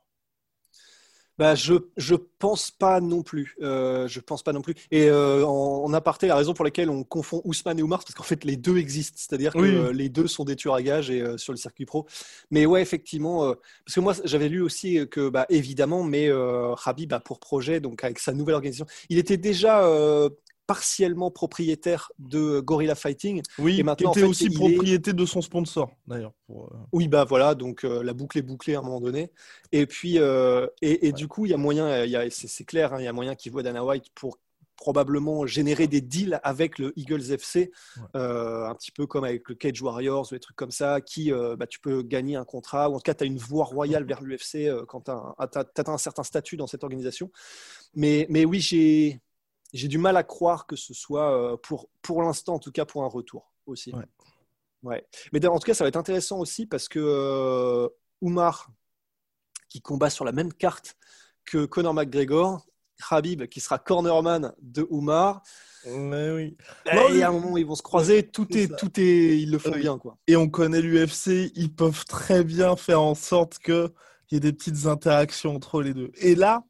Bah, 1.38 1.54
je 1.54 1.74
je 1.98 2.14
pense 2.38 2.70
pas 2.70 3.00
non 3.00 3.22
plus. 3.22 3.56
Euh, 3.60 4.08
je 4.08 4.20
pense 4.20 4.42
pas 4.42 4.52
non 4.54 4.62
plus. 4.62 4.74
Et 4.90 5.10
euh, 5.10 5.44
en, 5.44 5.84
en 5.84 5.92
aparté, 5.92 6.26
la 6.26 6.36
raison 6.36 6.54
pour 6.54 6.64
laquelle 6.64 6.88
on 6.88 7.04
confond 7.04 7.42
Ousmane 7.44 7.78
et 7.78 7.82
Oumar, 7.82 8.00
c'est 8.00 8.06
parce 8.06 8.14
qu'en 8.14 8.22
fait 8.24 8.44
les 8.44 8.56
deux 8.56 8.78
existent, 8.78 9.16
c'est-à-dire 9.18 9.52
que 9.52 9.58
Oui. 9.58 9.68
euh, 9.68 9.92
les 9.92 10.08
deux 10.08 10.28
sont 10.28 10.44
des 10.44 10.56
tueurs 10.56 10.74
à 10.74 10.82
gages 10.82 11.10
et 11.10 11.20
euh, 11.20 11.36
sur 11.36 11.52
le 11.52 11.58
circuit 11.58 11.84
pro. 11.84 12.06
Mais 12.50 12.64
ouais, 12.64 12.80
effectivement, 12.80 13.44
euh, 13.44 13.54
parce 13.84 13.94
que 13.94 14.00
moi 14.00 14.14
j'avais 14.24 14.48
lu 14.48 14.62
aussi 14.62 15.06
que 15.10 15.28
bah 15.28 15.44
évidemment, 15.50 16.02
mais 16.04 16.28
euh, 16.28 16.74
Habib 16.84 17.12
a 17.12 17.20
pour 17.20 17.38
projet 17.38 17.80
donc 17.80 18.02
avec 18.02 18.18
sa 18.18 18.32
nouvelle 18.32 18.54
organisation, 18.54 18.86
il 19.10 19.18
était 19.18 19.36
déjà 19.36 19.84
euh, 19.84 20.30
partiellement 20.66 21.30
propriétaire 21.30 22.10
de 22.18 22.60
Gorilla 22.60 22.94
Fighting. 22.94 23.42
Oui, 23.58 23.78
Et 23.78 23.82
maintenant, 23.82 24.10
qui 24.12 24.18
était 24.18 24.24
en 24.26 24.26
fait, 24.26 24.30
aussi 24.30 24.46
est- 24.46 24.54
propriété 24.54 25.12
de 25.12 25.24
son 25.26 25.40
sponsor, 25.40 25.90
d'ailleurs. 26.06 26.32
pour, 26.46 26.66
euh, 26.72 26.76
Oui, 26.92 27.08
bah 27.08 27.24
voilà, 27.24 27.54
donc 27.54 27.84
euh, 27.84 28.02
la 28.02 28.12
boucle 28.12 28.38
est 28.38 28.42
bouclée 28.42 28.74
à 28.74 28.80
un 28.80 28.82
moment 28.82 29.00
donné. 29.00 29.30
Et 29.72 29.86
puis, 29.86 30.18
euh, 30.18 30.66
et, 30.82 31.08
et 31.08 31.12
du 31.12 31.28
coup, 31.28 31.46
il 31.46 31.50
y 31.50 31.54
a 31.54 31.56
moyen, 31.56 32.04
il 32.04 32.10
y 32.10 32.16
a, 32.16 32.28
c'est, 32.30 32.64
clair, 32.64 32.92
hein, 32.94 32.96
il 33.00 33.04
y 33.04 33.08
a 33.08 33.12
moyen 33.12 33.34
qu'il 33.34 33.52
voit 33.52 33.62
Dana 33.62 33.84
White 33.84 34.06
pour 34.14 34.38
probablement 34.76 35.46
générer 35.46 35.86
des 35.86 36.02
deals 36.02 36.38
avec 36.42 36.78
le 36.78 36.92
Eagles 36.98 37.32
FC, 37.32 37.70
Ouais. 37.96 38.02
euh, 38.16 38.66
un 38.66 38.74
petit 38.74 38.90
peu 38.92 39.06
comme 39.06 39.24
avec 39.24 39.48
le 39.48 39.54
Cage 39.54 39.80
Warriors 39.80 40.26
ou 40.30 40.34
des 40.34 40.38
trucs 40.40 40.56
comme 40.56 40.70
ça, 40.70 41.00
qui 41.00 41.32
euh, 41.32 41.56
bah, 41.56 41.66
tu 41.66 41.80
peux 41.80 42.02
gagner 42.02 42.36
un 42.36 42.44
contrat, 42.44 42.90
ou 42.90 42.94
en 42.94 42.96
tout 42.98 43.02
cas, 43.02 43.14
tu 43.14 43.24
as 43.24 43.26
une 43.26 43.38
voie 43.38 43.64
royale 43.64 44.04
vers 44.04 44.20
l'UFC 44.20 44.66
euh, 44.68 44.84
quand 44.84 45.02
tu 45.06 45.10
as, 45.12 45.34
atteint 45.38 45.64
un 45.94 45.96
certain 45.98 46.24
statut 46.24 46.58
dans 46.58 46.66
cette 46.66 46.84
organisation. 46.84 47.30
Mais, 47.94 48.26
mais 48.28 48.44
oui, 48.44 48.60
j'ai, 48.60 49.18
j'ai 49.76 49.88
du 49.88 49.98
mal 49.98 50.16
à 50.16 50.22
croire 50.22 50.66
que 50.66 50.76
ce 50.76 50.94
soit, 50.94 51.30
euh, 51.32 51.56
pour, 51.56 51.88
pour 52.02 52.22
l'instant 52.22 52.54
en 52.54 52.58
tout 52.58 52.72
cas, 52.72 52.84
pour 52.84 53.04
un 53.04 53.08
retour 53.08 53.52
aussi. 53.66 53.92
Ouais. 53.92 54.04
Ouais. 54.82 55.06
Mais 55.32 55.44
en 55.46 55.58
tout 55.58 55.66
cas, 55.66 55.74
ça 55.74 55.84
va 55.84 55.88
être 55.88 55.96
intéressant 55.96 56.38
aussi 56.38 56.66
parce 56.66 56.88
que 56.88 57.00
euh, 57.00 57.88
Oumar, 58.20 58.70
qui 59.68 59.80
combat 59.80 60.10
sur 60.10 60.24
la 60.24 60.32
même 60.32 60.52
carte 60.52 60.96
que 61.44 61.64
Conor 61.64 61.94
McGregor, 61.94 62.66
Habib, 63.10 63.46
qui 63.46 63.60
sera 63.60 63.78
cornerman 63.78 64.54
de 64.60 64.86
Oumar, 64.90 65.42
Mais 65.86 66.30
oui. 66.30 66.56
Non, 66.94 67.08
il 67.10 67.18
y 67.18 67.22
a 67.22 67.28
un 67.28 67.32
moment 67.32 67.52
où 67.52 67.58
ils 67.58 67.66
vont 67.66 67.74
se 67.74 67.82
croiser, 67.82 68.26
tout 68.26 68.56
est, 68.56 68.74
tout 68.76 68.98
est, 68.98 69.38
ils 69.38 69.50
le 69.50 69.58
font 69.58 69.72
Oui. 69.72 69.80
bien, 69.80 69.98
quoi. 69.98 70.18
Et 70.26 70.36
on 70.36 70.48
connaît 70.48 70.80
l'UFC, 70.80 71.52
ils 71.54 71.72
peuvent 71.74 72.04
très 72.04 72.42
bien 72.42 72.76
faire 72.76 73.02
en 73.02 73.14
sorte 73.14 73.58
qu'il 73.58 73.90
y 74.30 74.36
ait 74.36 74.40
des 74.40 74.52
petites 74.52 74.86
interactions 74.86 75.54
entre 75.54 75.82
les 75.82 75.94
deux. 75.94 76.10
Et 76.16 76.34
là, 76.34 76.64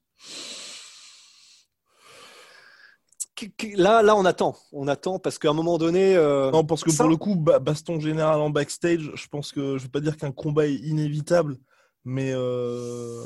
Là, 3.75 4.03
là, 4.03 4.17
on 4.17 4.25
attend, 4.25 4.57
on 4.73 4.89
attend 4.89 5.19
parce 5.19 5.39
qu'à 5.39 5.51
un 5.51 5.53
moment 5.53 5.77
donné, 5.79 6.17
euh, 6.17 6.51
non, 6.51 6.65
parce 6.65 6.83
que 6.83 6.91
ça- 6.91 7.05
pour 7.05 7.11
le 7.11 7.17
coup, 7.17 7.37
ba- 7.37 7.59
baston 7.59 8.01
général 8.01 8.41
en 8.41 8.51
backstage, 8.51 9.11
je 9.15 9.27
pense 9.29 9.53
que 9.53 9.77
je 9.77 9.83
vais 9.85 9.89
pas 9.91 10.01
dire 10.01 10.17
qu'un 10.17 10.33
combat 10.33 10.67
est 10.67 10.75
inévitable, 10.77 11.59
mais 12.05 12.33
euh, 12.33 13.23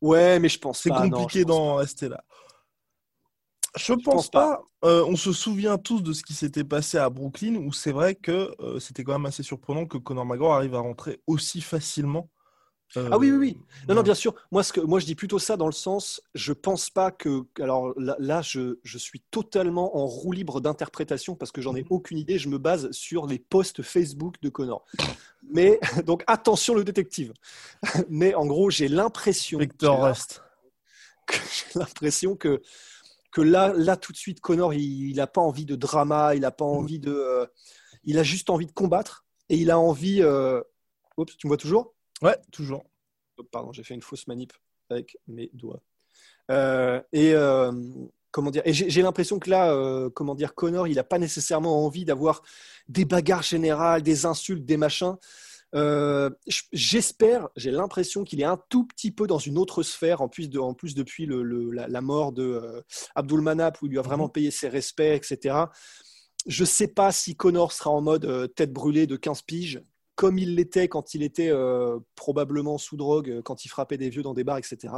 ouais, 0.00 0.40
mais 0.40 0.48
je 0.48 0.58
pense 0.58 0.80
c'est 0.80 0.90
compliqué 0.90 1.40
je 1.40 1.44
d'en 1.44 1.76
rester 1.76 2.08
là. 2.08 2.24
Je 3.76 3.92
pense, 3.94 4.04
pense 4.04 4.30
pas. 4.30 4.62
Euh, 4.84 5.04
on 5.06 5.16
se 5.16 5.32
souvient 5.32 5.78
tous 5.78 6.02
de 6.02 6.12
ce 6.12 6.22
qui 6.22 6.34
s'était 6.34 6.64
passé 6.64 6.98
à 6.98 7.08
Brooklyn, 7.08 7.54
où 7.56 7.72
c'est 7.72 7.92
vrai 7.92 8.14
que 8.16 8.54
c'était 8.80 9.04
quand 9.04 9.12
même 9.12 9.26
assez 9.26 9.42
surprenant 9.42 9.86
que 9.86 9.96
Conor 9.96 10.26
McGregor 10.26 10.54
arrive 10.54 10.74
à 10.74 10.80
rentrer 10.80 11.20
aussi 11.26 11.60
facilement. 11.60 12.28
Euh, 12.96 13.08
Ah 13.12 13.18
oui, 13.18 13.30
oui, 13.30 13.36
oui. 13.38 13.52
Non, 13.56 13.62
non, 13.62 13.84
voilà. 13.88 14.02
bien 14.02 14.14
sûr. 14.14 14.34
Moi, 14.50 14.62
ce 14.62 14.72
que, 14.72 14.80
moi, 14.80 15.00
je 15.00 15.06
dis 15.06 15.14
plutôt 15.14 15.38
ça 15.38 15.56
dans 15.56 15.66
le 15.66 15.72
sens, 15.72 16.20
je 16.34 16.52
pense 16.52 16.90
pas 16.90 17.10
que. 17.10 17.44
Alors 17.60 17.92
là, 17.98 18.16
là, 18.18 18.42
je, 18.42 18.78
je 18.82 18.98
suis 18.98 19.20
totalement 19.30 19.96
en 19.96 20.06
roue 20.06 20.32
libre 20.32 20.60
d'interprétation 20.60 21.34
parce 21.34 21.52
que 21.52 21.60
j'en 21.62 21.74
ai 21.74 21.86
aucune 21.90 22.18
idée. 22.18 22.38
Je 22.38 22.48
me 22.48 22.58
base 22.58 22.90
sur 22.90 23.26
les 23.26 23.38
posts 23.38 23.82
Facebook 23.82 24.36
de 24.42 24.48
Connor. 24.50 24.84
Mais 25.50 25.80
donc 26.06 26.22
attention 26.26 26.74
le 26.74 26.84
détective. 26.84 27.32
Mais 28.08 28.34
en 28.34 28.46
gros, 28.46 28.70
j'ai 28.70 28.88
l'impression. 28.88 29.58
Victor 29.58 30.00
que- 31.26 31.34
j'ai 31.36 31.78
l'impression 31.78 32.36
que 32.36 32.60
que 33.30 33.40
là, 33.40 33.72
là 33.74 33.96
tout 33.96 34.12
de 34.12 34.18
suite, 34.18 34.40
Connor, 34.40 34.74
il 34.74 35.14
n'a 35.16 35.26
pas 35.26 35.40
envie 35.40 35.64
de 35.64 35.74
drama, 35.74 36.34
il 36.34 36.42
n'a 36.42 36.50
pas 36.50 36.66
envie 36.66 36.98
de, 36.98 37.12
euh, 37.12 37.46
il 38.04 38.18
a 38.18 38.22
juste 38.22 38.50
envie 38.50 38.66
de 38.66 38.72
combattre 38.72 39.24
et 39.48 39.56
il 39.56 39.70
a 39.70 39.78
envie. 39.78 40.20
euh, 40.22 40.60
Oups, 41.16 41.34
tu 41.38 41.46
me 41.46 41.48
vois 41.50 41.56
toujours? 41.56 41.94
Ouais, 42.22 42.36
toujours. 42.50 42.84
Oh, 43.38 43.44
Pardon, 43.44 43.72
j'ai 43.72 43.82
fait 43.82 43.94
une 43.94 44.02
fausse 44.02 44.26
manip 44.26 44.52
avec 44.90 45.16
mes 45.26 45.50
doigts. 45.54 45.82
Euh, 46.50 47.00
et 47.12 47.34
euh, 47.34 47.72
comment 48.30 48.50
dire 48.50 48.62
Et 48.66 48.72
j'ai 48.72 49.02
l'impression 49.02 49.38
que 49.38 49.50
là, 49.50 49.72
euh, 49.72 50.10
comment 50.10 50.34
dire, 50.34 50.54
Connor, 50.54 50.88
il 50.88 50.96
n'a 50.96 51.04
pas 51.04 51.18
nécessairement 51.18 51.84
envie 51.84 52.04
d'avoir 52.04 52.42
des 52.88 53.04
bagarres 53.04 53.42
générales, 53.42 54.02
des 54.02 54.26
insultes, 54.26 54.64
des 54.64 54.76
machins. 54.76 55.16
J'espère, 56.72 57.48
j'ai 57.56 57.70
l'impression 57.70 58.24
qu'il 58.24 58.40
est 58.40 58.44
un 58.44 58.60
tout 58.68 58.84
petit 58.86 59.10
peu 59.10 59.26
dans 59.26 59.38
une 59.38 59.58
autre 59.58 59.82
sphère, 59.82 60.20
en 60.20 60.28
plus, 60.28 60.50
de, 60.50 60.58
en 60.58 60.74
plus 60.74 60.94
depuis 60.94 61.26
le, 61.26 61.42
le- 61.42 61.70
la, 61.70 61.88
la 61.88 62.00
mort 62.00 62.32
de 62.32 62.82
où 63.16 63.86
il 63.86 63.90
lui 63.90 63.98
a 63.98 64.02
vraiment 64.02 64.28
payé 64.28 64.50
ses 64.50 64.68
respects, 64.68 65.00
etc. 65.00 65.56
Je 66.46 66.62
ne 66.62 66.66
sais 66.66 66.88
pas 66.88 67.12
si 67.12 67.36
Connor 67.36 67.72
sera 67.72 67.90
en 67.90 68.00
mode 68.02 68.52
tête 68.54 68.72
brûlée 68.72 69.06
de 69.06 69.16
15 69.16 69.42
piges, 69.42 69.82
comme 70.14 70.38
il 70.38 70.54
l'était 70.54 70.88
quand 70.88 71.14
il 71.14 71.22
était 71.22 71.50
euh, 71.50 71.98
probablement 72.14 72.78
sous 72.78 72.96
drogue, 72.96 73.30
euh, 73.30 73.42
quand 73.42 73.64
il 73.64 73.68
frappait 73.68 73.98
des 73.98 74.10
vieux 74.10 74.22
dans 74.22 74.34
des 74.34 74.44
bars, 74.44 74.58
etc. 74.58 74.94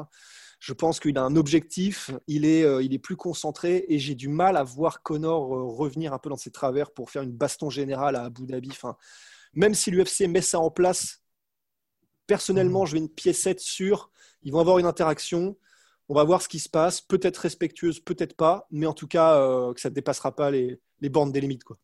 Je 0.60 0.72
pense 0.72 0.98
qu'il 1.00 1.18
a 1.18 1.22
un 1.22 1.36
objectif, 1.36 2.10
il 2.26 2.44
est, 2.44 2.64
euh, 2.64 2.82
il 2.82 2.94
est 2.94 2.98
plus 2.98 3.16
concentré 3.16 3.84
et 3.88 3.98
j'ai 3.98 4.14
du 4.14 4.28
mal 4.28 4.56
à 4.56 4.64
voir 4.64 5.02
Connor 5.02 5.48
revenir 5.76 6.12
un 6.12 6.18
peu 6.18 6.30
dans 6.30 6.36
ses 6.36 6.50
travers 6.50 6.90
pour 6.90 7.10
faire 7.10 7.22
une 7.22 7.32
baston 7.32 7.70
générale 7.70 8.16
à 8.16 8.24
Abu 8.24 8.46
Dhabi. 8.46 8.70
Enfin, 8.70 8.96
même 9.52 9.74
si 9.74 9.90
l'UFC 9.90 10.22
met 10.28 10.40
ça 10.40 10.58
en 10.58 10.70
place, 10.70 11.22
personnellement, 12.26 12.86
je 12.86 12.94
vais 12.94 12.98
une 12.98 13.08
piécette 13.08 13.60
sur, 13.60 14.10
ils 14.42 14.52
vont 14.52 14.60
avoir 14.60 14.78
une 14.78 14.86
interaction, 14.86 15.56
on 16.08 16.14
va 16.14 16.24
voir 16.24 16.42
ce 16.42 16.48
qui 16.48 16.58
se 16.58 16.68
passe, 16.68 17.00
peut-être 17.00 17.38
respectueuse, 17.38 18.00
peut-être 18.00 18.36
pas, 18.36 18.66
mais 18.70 18.86
en 18.86 18.94
tout 18.94 19.08
cas, 19.08 19.36
euh, 19.36 19.72
que 19.72 19.80
ça 19.80 19.90
ne 19.90 19.94
dépassera 19.94 20.34
pas 20.34 20.50
les, 20.50 20.80
les 21.00 21.08
bornes 21.08 21.32
des 21.32 21.40
limites. 21.40 21.64
Quoi. 21.64 21.78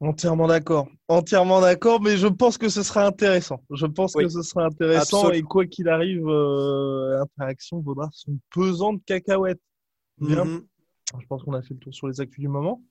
Entièrement 0.00 0.48
d'accord. 0.48 0.88
Entièrement 1.08 1.60
d'accord, 1.60 2.00
mais 2.00 2.16
je 2.16 2.26
pense 2.26 2.58
que 2.58 2.68
ce 2.68 2.82
sera 2.82 3.06
intéressant. 3.06 3.60
Je 3.70 3.86
pense 3.86 4.14
Oui. 4.16 4.24
que 4.24 4.28
ce 4.30 4.42
sera 4.42 4.66
intéressant 4.66 5.18
Absolument. 5.26 5.32
et 5.38 5.42
quoi 5.48 5.66
qu'il 5.66 5.88
arrive, 5.88 6.26
euh, 6.26 7.16
l'interaction 7.18 7.80
vaudra 7.80 8.08
son 8.12 8.36
pesant 8.52 8.92
de 8.94 9.00
cacahuètes. 9.06 9.60
Bien. 10.18 10.44
Mhm. 10.44 10.66
Je 11.20 11.26
pense 11.26 11.42
qu'on 11.44 11.54
a 11.54 11.62
fait 11.62 11.74
le 11.74 11.80
tour 11.80 11.94
sur 11.94 12.08
les 12.08 12.20
actus 12.20 12.40
du 12.40 12.48
moment. 12.48 12.82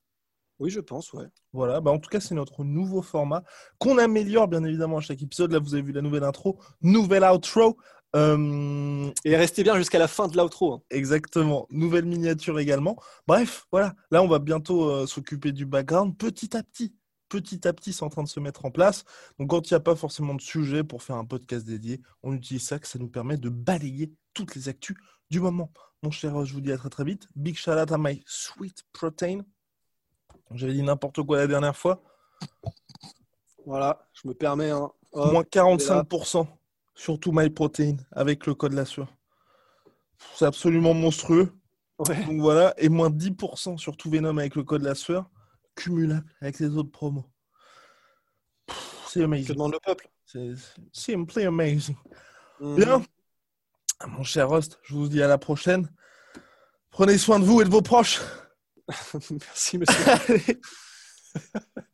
Oui, 0.60 0.70
je 0.70 0.80
pense, 0.80 1.12
ouais. 1.12 1.26
Voilà, 1.52 1.80
bah 1.80 1.90
en 1.90 1.98
tout 1.98 2.08
cas, 2.08 2.20
c'est 2.20 2.34
notre 2.34 2.62
nouveau 2.64 3.02
format 3.02 3.42
qu'on 3.78 3.98
améliore 3.98 4.46
bien 4.48 4.62
évidemment 4.64 4.98
à 4.98 5.00
chaque 5.00 5.20
épisode. 5.20 5.52
Là, 5.52 5.58
vous 5.58 5.74
avez 5.74 5.82
vu 5.82 5.92
la 5.92 6.00
nouvelle 6.00 6.22
intro, 6.24 6.58
nouvelle 6.80 7.24
outro. 7.24 7.76
Euh, 8.14 9.10
Et 9.24 9.36
restez 9.36 9.62
bien 9.64 9.76
jusqu'à 9.76 9.98
la 9.98 10.08
fin 10.08 10.28
de 10.28 10.36
l'outro. 10.36 10.74
hein. 10.74 10.82
Exactement. 10.90 11.66
Nouvelle 11.70 12.04
miniature 12.04 12.58
également. 12.58 12.96
Bref, 13.26 13.66
voilà. 13.72 13.94
Là, 14.10 14.22
on 14.22 14.28
va 14.28 14.38
bientôt 14.38 14.88
euh, 14.88 15.06
s'occuper 15.06 15.52
du 15.52 15.66
background 15.66 16.16
petit 16.16 16.56
à 16.56 16.62
petit. 16.62 16.94
Petit 17.28 17.66
à 17.66 17.72
petit, 17.72 17.92
c'est 17.92 18.04
en 18.04 18.10
train 18.10 18.22
de 18.22 18.28
se 18.28 18.38
mettre 18.38 18.64
en 18.64 18.70
place. 18.70 19.04
Donc, 19.38 19.50
quand 19.50 19.68
il 19.68 19.72
n'y 19.74 19.76
a 19.76 19.80
pas 19.80 19.96
forcément 19.96 20.34
de 20.34 20.40
sujet 20.40 20.84
pour 20.84 21.02
faire 21.02 21.16
un 21.16 21.24
podcast 21.24 21.66
dédié, 21.66 22.00
on 22.22 22.32
utilise 22.34 22.62
ça, 22.64 22.78
que 22.78 22.86
ça 22.86 22.98
nous 22.98 23.08
permet 23.08 23.36
de 23.36 23.48
balayer 23.48 24.12
toutes 24.34 24.54
les 24.54 24.68
actus 24.68 24.96
du 25.30 25.40
moment. 25.40 25.72
Mon 26.02 26.10
cher, 26.12 26.44
je 26.44 26.52
vous 26.52 26.60
dis 26.60 26.70
à 26.70 26.76
très 26.76 26.90
très 26.90 27.02
vite. 27.04 27.26
Big 27.34 27.56
shout 27.56 27.72
out 27.72 27.90
à 27.90 27.98
my 27.98 28.22
sweet 28.26 28.84
protein. 28.92 29.40
J'avais 30.52 30.74
dit 30.74 30.82
n'importe 30.82 31.22
quoi 31.22 31.38
la 31.38 31.46
dernière 31.48 31.76
fois. 31.76 32.02
Voilà, 33.66 34.06
je 34.12 34.28
me 34.28 34.34
permets. 34.34 34.70
Hein. 34.70 34.92
Hop. 35.12 35.32
Moins 35.32 35.42
45% 35.42 36.46
sur 36.94 37.18
tout 37.18 37.32
my 37.32 37.50
protein 37.50 37.96
avec 38.12 38.46
le 38.46 38.54
code 38.54 38.72
la 38.72 38.84
sueur. 38.84 39.12
C'est 40.34 40.46
absolument 40.46 40.94
monstrueux. 40.94 41.52
Ouais. 41.98 42.24
Donc 42.24 42.40
voilà, 42.40 42.74
et 42.78 42.88
moins 42.88 43.10
10% 43.10 43.78
sur 43.78 43.96
tout 43.96 44.10
Venom 44.10 44.36
avec 44.38 44.54
le 44.56 44.64
code 44.64 44.82
la 44.82 44.94
sueur, 44.94 45.30
cumulable 45.76 46.24
avec 46.40 46.58
les 46.58 46.76
autres 46.76 46.90
promos. 46.90 47.24
C'est 49.08 49.20
Que 49.20 49.24
amazing. 49.24 49.54
demande 49.54 49.72
le 49.72 49.78
peuple 49.80 50.08
C'est 50.24 50.54
c'est 50.92 51.12
simply 51.12 51.44
amazing. 51.44 51.96
Mhm. 52.60 52.76
Bien. 52.76 53.02
Mon 54.08 54.22
cher 54.24 54.50
Rust, 54.50 54.78
je 54.82 54.94
vous 54.94 55.08
dis 55.08 55.22
à 55.22 55.28
la 55.28 55.38
prochaine. 55.38 55.88
Prenez 56.90 57.16
soin 57.18 57.38
de 57.38 57.44
vous 57.44 57.60
et 57.60 57.64
de 57.64 57.70
vos 57.70 57.82
proches. 57.82 58.20
Merci, 59.30 59.78
monsieur. 59.78 60.58